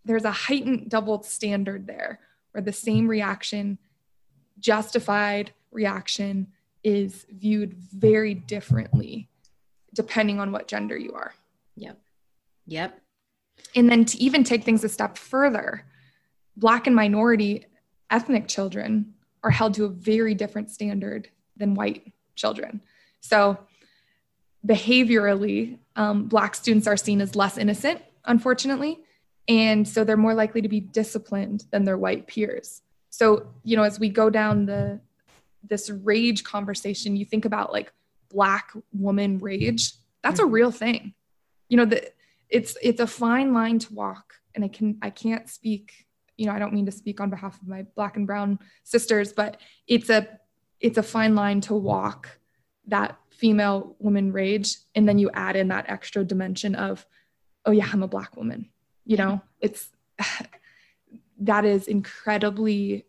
there's 0.07 0.25
a 0.25 0.33
heightened 0.33 0.91
double 0.91 1.23
standard 1.23 1.87
there 1.87 2.21
where 2.53 2.63
the 2.63 2.73
same 2.73 3.09
reaction, 3.09 3.79
justified 4.59 5.53
reaction, 5.71 6.49
is 6.83 7.25
viewed 7.31 7.75
very 7.75 8.35
differently 8.35 9.29
depending 9.95 10.41
on 10.41 10.53
what 10.53 10.69
gender 10.69 10.97
you 10.97 11.13
are. 11.13 11.33
Yep. 11.77 11.99
Yep. 12.67 13.01
And 13.75 13.89
then 13.89 14.05
to 14.05 14.19
even 14.19 14.45
take 14.45 14.65
things 14.65 14.85
a 14.85 14.89
step 14.89 15.19
further, 15.19 15.87
Black 16.57 16.87
and 16.87 16.95
minority 16.95 17.67
ethnic 18.11 18.47
children 18.49 19.15
are 19.43 19.51
held 19.51 19.75
to 19.75 19.85
a 19.85 19.89
very 19.89 20.35
different 20.35 20.71
standard 20.71 21.29
than 21.57 21.75
white 21.75 22.13
children. 22.37 22.81
So, 23.21 23.59
behaviorally, 24.67 25.79
um, 25.97 26.27
Black 26.27 26.55
students 26.55 26.87
are 26.87 26.97
seen 26.97 27.21
as 27.21 27.37
less 27.37 27.59
innocent, 27.59 28.01
unfortunately. 28.25 29.01
And 29.49 29.87
so 29.87 30.05
they're 30.05 30.17
more 30.17 30.35
likely 30.35 30.63
to 30.63 30.69
be 30.69 30.81
disciplined 30.81 31.65
than 31.71 31.85
their 31.85 31.99
white 31.99 32.27
peers. 32.27 32.81
So, 33.11 33.49
you 33.63 33.77
know, 33.77 33.83
as 33.83 34.01
we 34.01 34.09
go 34.09 34.31
down 34.31 34.67
the 34.67 35.01
this 35.67 35.89
rage 35.91 36.45
conversation, 36.45 37.17
you 37.17 37.25
think 37.25 37.45
about 37.45 37.73
like 37.73 37.93
black 38.29 38.73
woman 38.93 39.39
rage. 39.39 39.93
That's 40.23 40.41
mm-hmm. 40.41 40.49
a 40.49 40.53
real 40.53 40.71
thing. 40.71 41.15
You 41.69 41.79
know, 41.79 41.85
that 41.87 42.15
it's 42.49 42.77
it's 42.83 43.01
a 43.01 43.07
fine 43.07 43.53
line 43.53 43.79
to 43.81 43.95
walk. 43.95 44.35
And 44.55 44.65
I 44.65 44.69
can 44.69 44.99
I 45.03 45.11
can't 45.11 45.49
speak 45.49 46.07
you 46.37 46.47
know, 46.47 46.53
I 46.53 46.59
don't 46.59 46.73
mean 46.73 46.87
to 46.87 46.93
speak 46.93 47.21
on 47.21 47.31
behalf 47.31 47.61
of 47.61 47.69
my 47.69 47.83
black 47.95 48.17
and 48.17 48.27
brown 48.27 48.59
sisters, 48.83 49.33
but 49.33 49.61
it's 49.87 50.11
a 50.11 50.29
it's 50.81 50.99
a 50.99 51.03
fine 51.03 51.35
line 51.35 51.61
to 51.63 51.75
walk 51.75 52.39
that 52.89 53.19
female 53.31 53.97
woman 53.99 54.33
rage 54.33 54.77
and 54.95 55.09
then 55.09 55.19
you 55.19 55.31
add 55.33 55.57
in 55.57 55.69
that 55.69 55.87
extra 55.89 56.25
dimension 56.25 56.75
of 56.75 57.07
oh 57.67 57.71
yeah, 57.71 57.89
I'm 57.93 58.03
a 58.03 58.09
black 58.09 58.37
woman. 58.37 58.69
You 59.05 59.17
know, 59.17 59.41
it's 59.61 59.89
that 61.41 61.65
is 61.65 61.89
incredibly 61.89 63.07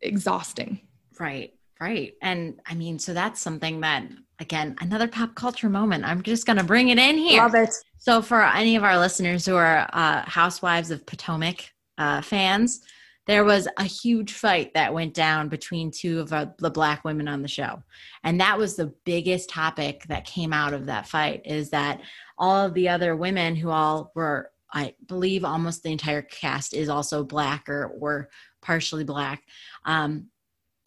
exhausting. 0.00 0.80
Right. 1.18 1.54
Right. 1.80 2.14
And 2.22 2.60
I 2.64 2.74
mean, 2.74 2.98
so 2.98 3.12
that's 3.12 3.40
something 3.40 3.80
that 3.80 4.04
again, 4.42 4.76
another 4.80 5.08
pop 5.08 5.34
culture 5.34 5.70
moment. 5.70 6.04
I'm 6.04 6.22
just 6.22 6.44
going 6.44 6.58
to 6.58 6.64
bring 6.64 6.90
it 6.90 6.98
in 6.98 7.16
here. 7.16 7.40
Love 7.40 7.54
it. 7.54 7.74
So 7.96 8.20
for 8.20 8.42
any 8.42 8.76
of 8.76 8.84
our 8.84 8.98
listeners 8.98 9.46
who 9.46 9.56
are 9.56 9.88
uh, 9.92 10.22
housewives 10.22 10.90
of 10.90 11.06
Potomac, 11.06 11.70
uh, 11.96 12.20
fans, 12.20 12.82
there 13.26 13.44
was 13.44 13.68
a 13.78 13.84
huge 13.84 14.32
fight 14.32 14.74
that 14.74 14.92
went 14.92 15.14
down 15.14 15.48
between 15.48 15.90
two 15.90 16.20
of 16.20 16.32
uh, 16.32 16.46
the 16.58 16.70
black 16.70 17.04
women 17.04 17.28
on 17.28 17.42
the 17.42 17.48
show 17.48 17.82
and 18.24 18.40
that 18.40 18.58
was 18.58 18.76
the 18.76 18.92
biggest 19.04 19.48
topic 19.48 20.04
that 20.08 20.24
came 20.24 20.52
out 20.52 20.72
of 20.72 20.86
that 20.86 21.06
fight 21.06 21.42
is 21.44 21.70
that 21.70 22.00
all 22.38 22.66
of 22.66 22.74
the 22.74 22.88
other 22.88 23.14
women 23.14 23.54
who 23.54 23.70
all 23.70 24.10
were 24.14 24.50
i 24.72 24.94
believe 25.06 25.44
almost 25.44 25.82
the 25.82 25.92
entire 25.92 26.22
cast 26.22 26.74
is 26.74 26.88
also 26.88 27.22
black 27.22 27.68
or 27.68 27.92
were 27.96 28.28
partially 28.60 29.04
black 29.04 29.42
um, 29.84 30.26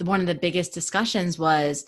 one 0.02 0.20
of 0.20 0.28
the 0.28 0.36
biggest 0.36 0.74
discussions 0.74 1.39
was 1.39 1.86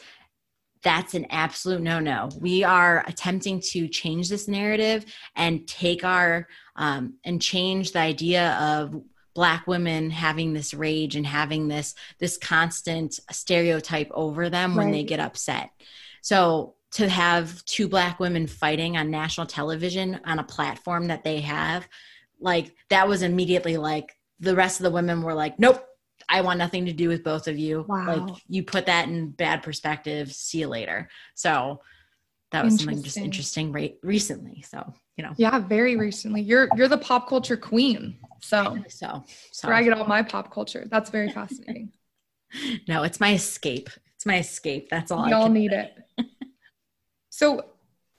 that's 0.84 1.14
an 1.14 1.26
absolute 1.30 1.82
no 1.82 2.00
no. 2.00 2.30
We 2.40 2.64
are 2.64 3.04
attempting 3.08 3.62
to 3.72 3.88
change 3.88 4.30
this 4.30 4.48
narrative 4.48 5.06
and 5.36 5.68
take 5.68 6.04
our 6.04 6.48
um, 6.76 7.16
and 7.24 7.42
change 7.42 7.92
the 7.92 8.00
idea 8.00 8.54
of 8.54 9.02
black 9.34 9.68
women 9.68 10.10
having 10.10 10.54
this 10.54 10.74
rage 10.74 11.16
and 11.16 11.26
having 11.26 11.68
this 11.68 11.94
this 12.20 12.38
constant 12.38 13.20
stereotype 13.32 14.10
over 14.14 14.50
them 14.50 14.72
right. 14.76 14.86
when 14.86 14.92
they 14.92 15.04
get 15.04 15.20
upset. 15.20 15.70
So 16.22 16.76
to 16.94 17.08
have 17.08 17.64
two 17.66 17.88
black 17.88 18.20
women 18.20 18.48
fighting 18.48 18.98
on 18.98 19.12
national 19.12 19.46
television 19.46 20.20
on 20.26 20.40
a 20.40 20.44
platform 20.44 21.08
that 21.08 21.24
they 21.24 21.42
have, 21.42 21.88
like 22.40 22.74
that 22.90 23.08
was 23.08 23.22
immediately 23.22 23.78
like 23.78 24.16
the 24.40 24.56
rest 24.56 24.80
of 24.80 24.84
the 24.84 24.92
women 24.92 25.22
were 25.22 25.34
like, 25.34 25.60
nope, 25.60 25.86
I 26.30 26.42
want 26.42 26.60
nothing 26.60 26.86
to 26.86 26.94
do 26.94 27.08
with 27.08 27.24
both 27.24 27.48
of 27.48 27.58
you. 27.58 27.86
Wow. 27.88 28.26
Like 28.26 28.44
you 28.50 28.64
put 28.64 28.88
that 28.88 29.08
in 29.08 29.30
bad 29.30 29.64
perspective. 29.64 30.34
See 30.34 30.60
you 30.60 30.68
later. 30.68 31.10
So 31.36 31.82
that 32.52 32.64
was 32.64 32.80
something 32.80 33.04
just 33.04 33.18
interesting 33.18 33.72
right 33.72 33.98
recently. 34.04 34.62
So, 34.62 34.94
you 35.16 35.24
know. 35.24 35.34
Yeah, 35.38 35.60
very 35.60 35.96
recently. 35.96 36.42
You're 36.42 36.70
you're 36.76 36.88
the 36.88 36.98
pop 36.98 37.28
culture 37.28 37.58
queen. 37.58 38.18
So 38.42 38.78
so, 38.88 39.24
so. 39.52 39.68
where 39.68 39.78
I 39.78 39.84
get 39.84 39.94
all 39.98 40.06
my 40.06 40.22
pop 40.22 40.52
culture. 40.52 40.86
That's 40.90 41.10
very 41.10 41.30
fascinating. 41.30 41.92
no, 42.88 43.04
it's 43.04 43.20
my 43.20 43.34
escape. 43.34 43.90
It's 44.16 44.26
my 44.26 44.40
escape. 44.40 44.90
That's 44.90 45.12
all. 45.12 45.26
We 45.26 45.34
all 45.34 45.50
need 45.50 45.72
it. 45.72 45.94
so 47.30 47.66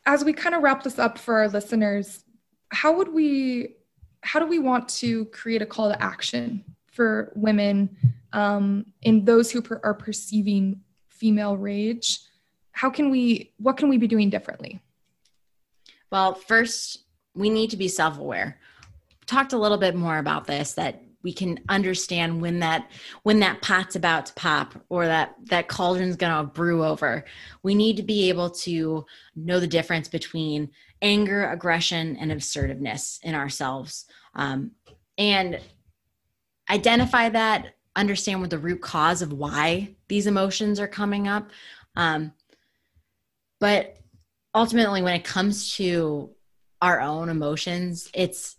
as 0.07 0.25
we 0.25 0.33
kind 0.33 0.55
of 0.55 0.62
wrap 0.62 0.83
this 0.83 0.99
up 0.99 1.18
for 1.18 1.38
our 1.38 1.49
listeners, 1.49 2.25
how 2.71 2.97
would 2.97 3.12
we 3.12 3.77
how 4.23 4.40
do 4.40 4.47
we 4.47 4.59
want 4.59 4.88
to 4.88 5.27
create 5.27 5.62
a 5.62 5.66
call 5.66 5.90
to 5.90 6.03
action 6.03 6.64
for 6.99 7.33
women 7.37 7.97
um, 8.33 8.85
and 9.05 9.25
those 9.25 9.53
who 9.53 9.63
per- 9.63 9.81
are 9.85 9.95
perceiving 9.95 10.81
female 11.09 11.57
rage 11.57 12.19
how 12.73 12.91
can 12.91 13.11
we 13.11 13.53
what 13.59 13.77
can 13.77 13.89
we 13.89 13.99
be 13.99 14.07
doing 14.07 14.31
differently? 14.31 14.81
Well 16.13 16.35
first 16.35 17.05
we 17.35 17.51
need 17.51 17.71
to 17.71 17.77
be 17.77 17.89
self-aware. 17.89 18.59
Talked 19.27 19.53
a 19.53 19.59
little 19.59 19.79
bit 19.79 19.95
more 19.95 20.19
about 20.19 20.47
this 20.47 20.75
that 20.75 21.03
we 21.25 21.33
can 21.33 21.59
understand 21.69 22.41
when 22.41 22.61
that 22.61 22.89
when 23.25 23.41
that 23.41 23.63
pot's 23.63 23.97
about 23.97 24.27
to 24.27 24.33
pop 24.35 24.75
or 24.89 25.07
that 25.07 25.35
that 25.47 25.67
cauldron's 25.67 26.15
going 26.15 26.33
to 26.33 26.53
brew 26.53 26.85
over. 26.85 27.25
We 27.65 27.75
need 27.75 27.97
to 27.97 28.05
be 28.05 28.29
able 28.29 28.51
to 28.51 29.05
know 29.35 29.59
the 29.59 29.67
difference 29.67 30.09
between 30.09 30.71
anger 31.03 31.51
aggression 31.51 32.17
and 32.17 32.31
assertiveness 32.31 33.19
in 33.25 33.35
ourselves. 33.35 34.07
Um, 34.37 34.71
and 35.19 35.61
identify 36.71 37.29
that 37.31 37.75
understand 37.97 38.41
what 38.41 38.51
the 38.51 38.59
root 38.59 38.81
cause 38.81 39.23
of 39.23 39.33
why 39.33 39.95
these 40.09 40.27
emotions 40.27 40.79
are 40.79 40.89
coming 40.89 41.27
up. 41.27 41.51
Um, 41.97 42.33
but 43.61 43.99
ultimately 44.55 45.03
when 45.03 45.15
it 45.15 45.25
comes 45.25 45.75
to 45.77 46.31
our 46.81 47.01
own 47.01 47.29
emotions 47.29 48.09
it's 48.15 48.57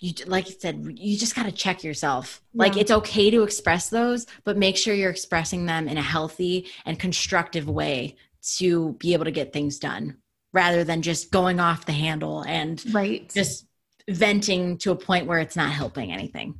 you 0.00 0.12
like 0.26 0.48
you 0.48 0.54
said 0.58 0.84
you 0.98 1.16
just 1.16 1.36
got 1.36 1.44
to 1.44 1.52
check 1.52 1.84
yourself. 1.84 2.42
Yeah. 2.52 2.62
like 2.62 2.76
it's 2.76 2.90
okay 2.90 3.30
to 3.30 3.42
express 3.42 3.90
those 3.90 4.26
but 4.44 4.56
make 4.56 4.76
sure 4.76 4.94
you're 4.94 5.10
expressing 5.10 5.66
them 5.66 5.88
in 5.88 5.96
a 5.96 6.02
healthy 6.02 6.66
and 6.84 6.98
constructive 6.98 7.68
way 7.68 8.16
to 8.56 8.92
be 8.94 9.12
able 9.12 9.24
to 9.24 9.30
get 9.30 9.52
things 9.52 9.78
done 9.78 10.18
rather 10.52 10.84
than 10.84 11.02
just 11.02 11.30
going 11.30 11.60
off 11.60 11.86
the 11.86 11.92
handle 11.92 12.42
and 12.42 12.84
right. 12.94 13.30
just 13.32 13.66
venting 14.08 14.76
to 14.78 14.90
a 14.90 14.96
point 14.96 15.26
where 15.26 15.38
it's 15.38 15.56
not 15.56 15.70
helping 15.70 16.12
anything 16.12 16.54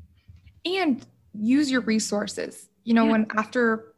and 0.64 1.04
use 1.32 1.70
your 1.70 1.82
resources. 1.82 2.68
You 2.84 2.94
know 2.94 3.04
yeah. 3.04 3.12
when 3.12 3.26
after 3.36 3.94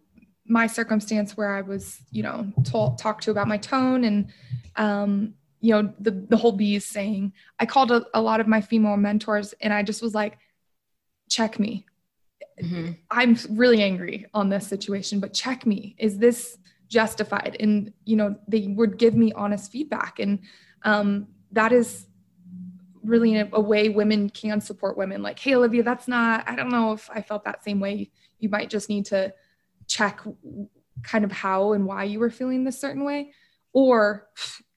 my 0.48 0.68
circumstance 0.68 1.36
where 1.36 1.56
i 1.56 1.60
was 1.60 1.98
you 2.12 2.22
know 2.22 2.46
told 2.62 2.98
talked 2.98 3.24
to 3.24 3.32
about 3.32 3.48
my 3.48 3.56
tone 3.56 4.04
and 4.04 4.28
um 4.76 5.34
you 5.60 5.72
know 5.72 5.92
the 5.98 6.12
the 6.12 6.36
whole 6.36 6.52
bees 6.52 6.84
saying 6.84 7.32
i 7.58 7.66
called 7.66 7.90
a, 7.90 8.06
a 8.14 8.22
lot 8.22 8.38
of 8.38 8.46
my 8.46 8.60
female 8.60 8.96
mentors 8.96 9.54
and 9.60 9.72
i 9.72 9.82
just 9.82 10.00
was 10.00 10.14
like 10.14 10.38
check 11.28 11.58
me. 11.58 11.84
Mm-hmm. 12.62 12.92
i'm 13.10 13.36
really 13.50 13.82
angry 13.82 14.24
on 14.32 14.48
this 14.48 14.68
situation 14.68 15.18
but 15.18 15.34
check 15.34 15.66
me. 15.66 15.96
Is 15.98 16.16
this 16.16 16.56
justified? 16.88 17.56
And 17.60 17.92
you 18.04 18.16
know 18.16 18.36
they 18.48 18.68
would 18.68 18.98
give 18.98 19.14
me 19.14 19.32
honest 19.32 19.70
feedback. 19.70 20.18
And 20.18 20.40
um, 20.82 21.28
that 21.52 21.72
is 21.72 22.06
really 23.06 23.36
a, 23.36 23.48
a 23.52 23.60
way 23.60 23.88
women 23.88 24.28
can 24.30 24.60
support 24.60 24.96
women. 24.96 25.22
Like 25.22 25.38
hey 25.38 25.54
olivia 25.54 25.82
that's 25.82 26.08
not 26.08 26.48
i 26.48 26.54
don't 26.54 26.70
know 26.70 26.92
if 26.92 27.08
i 27.10 27.22
felt 27.22 27.44
that 27.44 27.64
same 27.64 27.80
way. 27.80 28.10
You 28.38 28.48
might 28.48 28.70
just 28.70 28.88
need 28.88 29.06
to 29.06 29.32
check 29.86 30.20
kind 31.02 31.24
of 31.24 31.32
how 31.32 31.72
and 31.72 31.86
why 31.86 32.04
you 32.04 32.18
were 32.18 32.30
feeling 32.30 32.64
this 32.64 32.78
certain 32.78 33.04
way. 33.04 33.32
Or 33.72 34.28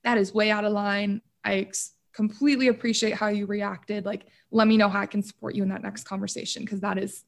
that 0.03 0.17
is 0.17 0.33
way 0.33 0.51
out 0.51 0.65
of 0.65 0.73
line. 0.73 1.21
I 1.43 1.55
ex- 1.55 1.93
completely 2.13 2.67
appreciate 2.67 3.13
how 3.13 3.27
you 3.27 3.45
reacted. 3.45 4.05
Like 4.05 4.27
let 4.51 4.67
me 4.67 4.77
know 4.77 4.89
how 4.89 4.99
i 4.99 5.05
can 5.05 5.23
support 5.23 5.55
you 5.55 5.63
in 5.63 5.69
that 5.69 5.83
next 5.83 6.03
conversation 6.03 6.63
because 6.63 6.81
that 6.81 6.97
is 6.97 7.23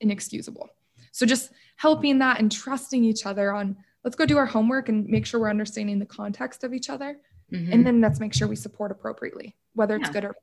inexcusable. 0.00 0.68
So 1.12 1.26
just 1.26 1.50
helping 1.76 2.18
that 2.18 2.40
and 2.40 2.50
trusting 2.50 3.04
each 3.04 3.26
other 3.26 3.52
on 3.52 3.76
let's 4.04 4.16
go 4.16 4.26
do 4.26 4.38
our 4.38 4.46
homework 4.46 4.88
and 4.88 5.06
make 5.06 5.26
sure 5.26 5.40
we're 5.40 5.50
understanding 5.50 5.98
the 5.98 6.06
context 6.06 6.64
of 6.64 6.74
each 6.74 6.90
other. 6.90 7.18
Mm-hmm. 7.52 7.72
And 7.72 7.86
then 7.86 8.00
let's 8.00 8.20
make 8.20 8.34
sure 8.34 8.48
we 8.48 8.56
support 8.56 8.90
appropriately, 8.90 9.56
whether 9.74 9.96
it's 9.96 10.08
yeah. 10.08 10.12
good 10.12 10.24
or 10.24 10.34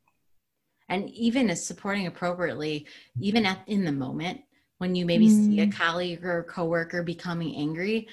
and 0.89 1.09
even 1.11 1.49
as 1.51 1.65
supporting 1.65 2.07
appropriately, 2.07 2.87
even 3.19 3.45
at 3.45 3.59
in 3.67 3.85
the 3.85 3.91
moment 3.91 4.41
when 4.79 4.95
you 4.95 5.05
maybe 5.05 5.27
mm. 5.27 5.45
see 5.45 5.59
a 5.59 5.67
mm. 5.67 5.73
colleague 5.73 6.25
or 6.25 6.43
coworker 6.43 7.03
becoming 7.03 7.55
angry, 7.55 8.07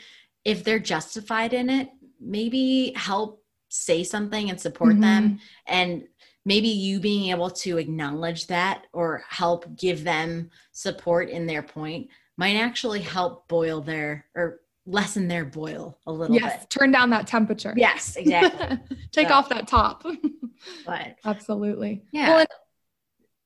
if 0.45 0.63
they're 0.63 0.79
justified 0.79 1.53
in 1.53 1.71
it, 1.71 1.89
maybe 2.21 2.93
help 2.95 3.43
say 3.69 4.05
something 4.05 4.51
and 4.51 4.61
support 4.61 4.93
mm-hmm. 4.93 5.01
them 5.03 5.41
and 5.67 6.05
maybe 6.45 6.69
you 6.69 7.01
being 7.01 7.31
able 7.31 7.51
to 7.51 7.79
acknowledge 7.79 8.47
that 8.47 8.85
or 8.93 9.25
help 9.29 9.77
give 9.77 10.05
them 10.05 10.51
support 10.73 11.29
in 11.29 11.47
their 11.47 11.63
point 11.63 12.09
might 12.37 12.57
actually 12.57 13.01
help 13.01 13.49
boil 13.49 13.81
their 13.81 14.25
or 14.35 14.61
lessen 14.87 15.27
their 15.29 15.45
boil 15.45 15.99
a 16.07 16.13
little 16.13 16.35
yes, 16.35 16.61
bit. 16.61 16.71
turn 16.71 16.93
down 16.93 17.11
that 17.11 17.27
temperature. 17.27 17.75
Yes, 17.77 18.17
exactly. 18.17 18.79
Take 19.13 19.29
so, 19.29 19.35
off 19.35 19.49
that 19.49 19.67
top. 19.67 20.05
but 20.87 21.17
absolutely. 21.25 22.05
Yeah. 22.13 22.29
Well, 22.29 22.47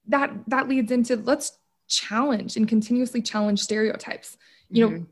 that 0.09 0.33
that 0.49 0.69
leads 0.69 0.93
into 0.93 1.17
let's 1.17 1.59
challenge 1.89 2.57
and 2.57 2.69
continuously 2.69 3.23
challenge 3.23 3.61
stereotypes. 3.61 4.37
You 4.69 4.87
mm-hmm. 4.87 4.97
know, 4.97 5.07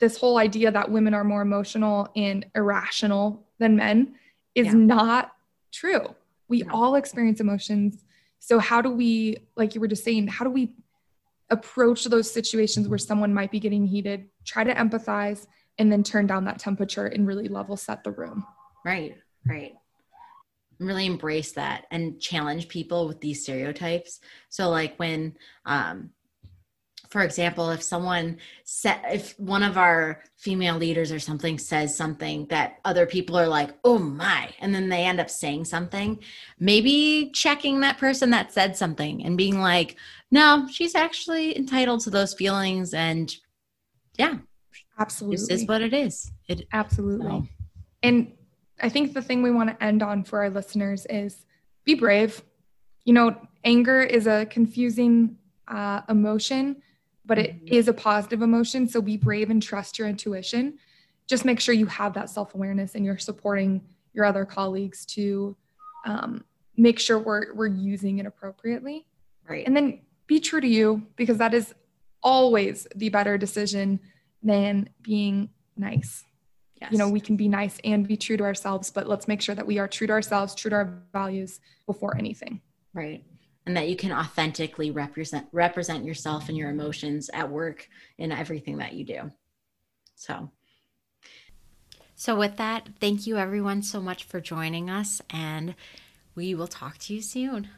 this 0.00 0.16
whole 0.16 0.38
idea 0.38 0.70
that 0.70 0.90
women 0.90 1.14
are 1.14 1.24
more 1.24 1.42
emotional 1.42 2.08
and 2.16 2.44
irrational 2.54 3.46
than 3.58 3.76
men 3.76 4.14
is 4.54 4.66
yeah. 4.66 4.72
not 4.72 5.32
true. 5.72 6.14
We 6.48 6.62
no. 6.62 6.72
all 6.72 6.94
experience 6.96 7.40
emotions. 7.40 8.04
So 8.40 8.58
how 8.58 8.82
do 8.82 8.90
we 8.90 9.36
like 9.56 9.74
you 9.74 9.80
were 9.80 9.88
just 9.88 10.04
saying, 10.04 10.26
how 10.26 10.44
do 10.44 10.50
we 10.50 10.72
approach 11.50 12.04
those 12.04 12.30
situations 12.30 12.88
where 12.88 12.98
someone 12.98 13.34
might 13.34 13.50
be 13.50 13.60
getting 13.60 13.86
heated, 13.86 14.28
try 14.44 14.64
to 14.64 14.74
empathize 14.74 15.46
and 15.80 15.90
then 15.90 16.04
turn 16.04 16.26
down 16.26 16.44
that 16.44 16.58
temperature 16.58 17.06
and 17.06 17.26
really 17.26 17.48
level 17.48 17.74
set 17.74 18.04
the 18.04 18.10
room. 18.10 18.46
Right, 18.84 19.16
right. 19.46 19.72
Really 20.78 21.06
embrace 21.06 21.52
that 21.52 21.86
and 21.90 22.20
challenge 22.20 22.68
people 22.68 23.08
with 23.08 23.20
these 23.20 23.42
stereotypes. 23.42 24.20
So, 24.50 24.68
like 24.68 24.96
when, 24.98 25.38
um, 25.64 26.10
for 27.08 27.22
example, 27.22 27.70
if 27.70 27.82
someone 27.82 28.38
said, 28.64 29.00
if 29.10 29.38
one 29.40 29.62
of 29.62 29.78
our 29.78 30.22
female 30.36 30.76
leaders 30.76 31.10
or 31.12 31.18
something 31.18 31.58
says 31.58 31.96
something 31.96 32.46
that 32.48 32.78
other 32.84 33.06
people 33.06 33.38
are 33.38 33.48
like, 33.48 33.70
oh 33.82 33.98
my, 33.98 34.50
and 34.60 34.74
then 34.74 34.90
they 34.90 35.04
end 35.04 35.18
up 35.18 35.30
saying 35.30 35.64
something, 35.64 36.18
maybe 36.58 37.30
checking 37.34 37.80
that 37.80 37.96
person 37.96 38.30
that 38.30 38.52
said 38.52 38.76
something 38.76 39.24
and 39.24 39.38
being 39.38 39.60
like, 39.60 39.96
no, 40.30 40.68
she's 40.70 40.94
actually 40.94 41.56
entitled 41.56 42.00
to 42.02 42.10
those 42.10 42.34
feelings. 42.34 42.92
And 42.92 43.34
yeah, 44.18 44.36
Absolutely. 45.00 45.36
This 45.36 45.48
is 45.48 45.66
what 45.66 45.80
it 45.82 45.94
is. 45.94 46.30
It 46.48 46.66
absolutely. 46.72 47.26
So. 47.26 47.46
And 48.02 48.32
I 48.82 48.88
think 48.88 49.14
the 49.14 49.22
thing 49.22 49.42
we 49.42 49.50
want 49.50 49.70
to 49.70 49.82
end 49.82 50.02
on 50.02 50.24
for 50.24 50.40
our 50.40 50.50
listeners 50.50 51.06
is 51.06 51.44
be 51.84 51.94
brave. 51.94 52.42
You 53.04 53.14
know, 53.14 53.36
anger 53.64 54.02
is 54.02 54.26
a 54.26 54.46
confusing 54.46 55.36
uh, 55.68 56.02
emotion, 56.08 56.82
but 57.24 57.38
it 57.38 57.56
mm-hmm. 57.56 57.74
is 57.74 57.88
a 57.88 57.94
positive 57.94 58.42
emotion. 58.42 58.86
So 58.86 59.00
be 59.00 59.16
brave 59.16 59.50
and 59.50 59.62
trust 59.62 59.98
your 59.98 60.06
intuition. 60.06 60.78
Just 61.26 61.44
make 61.44 61.60
sure 61.60 61.74
you 61.74 61.86
have 61.86 62.12
that 62.14 62.28
self 62.28 62.54
awareness 62.54 62.94
and 62.94 63.04
you're 63.04 63.18
supporting 63.18 63.82
your 64.12 64.24
other 64.24 64.44
colleagues 64.44 65.06
to 65.06 65.56
um, 66.04 66.44
make 66.76 66.98
sure 66.98 67.18
we're 67.18 67.54
we're 67.54 67.68
using 67.68 68.18
it 68.18 68.26
appropriately. 68.26 69.06
Right. 69.48 69.66
And 69.66 69.74
then 69.74 70.00
be 70.26 70.40
true 70.40 70.60
to 70.60 70.68
you 70.68 71.06
because 71.16 71.38
that 71.38 71.54
is 71.54 71.74
always 72.22 72.86
the 72.94 73.08
better 73.08 73.38
decision 73.38 74.00
than 74.42 74.88
being 75.02 75.50
nice. 75.76 76.24
Yes. 76.80 76.92
You 76.92 76.98
know, 76.98 77.10
we 77.10 77.20
can 77.20 77.36
be 77.36 77.48
nice 77.48 77.78
and 77.84 78.08
be 78.08 78.16
true 78.16 78.36
to 78.38 78.44
ourselves, 78.44 78.90
but 78.90 79.06
let's 79.06 79.28
make 79.28 79.42
sure 79.42 79.54
that 79.54 79.66
we 79.66 79.78
are 79.78 79.86
true 79.86 80.06
to 80.06 80.12
ourselves, 80.14 80.54
true 80.54 80.70
to 80.70 80.76
our 80.76 81.02
values 81.12 81.60
before 81.86 82.16
anything. 82.16 82.60
Right. 82.94 83.22
And 83.66 83.76
that 83.76 83.88
you 83.88 83.96
can 83.96 84.12
authentically 84.12 84.90
represent 84.90 85.46
represent 85.52 86.04
yourself 86.04 86.48
and 86.48 86.56
your 86.56 86.70
emotions 86.70 87.28
at 87.34 87.50
work 87.50 87.88
in 88.16 88.32
everything 88.32 88.78
that 88.78 88.94
you 88.94 89.04
do. 89.04 89.30
So 90.14 90.50
so 92.20 92.36
with 92.36 92.58
that, 92.58 92.86
thank 93.00 93.26
you 93.26 93.38
everyone 93.38 93.82
so 93.82 93.98
much 93.98 94.24
for 94.24 94.42
joining 94.42 94.90
us 94.90 95.22
and 95.30 95.74
we 96.34 96.54
will 96.54 96.66
talk 96.66 96.98
to 96.98 97.14
you 97.14 97.22
soon. 97.22 97.70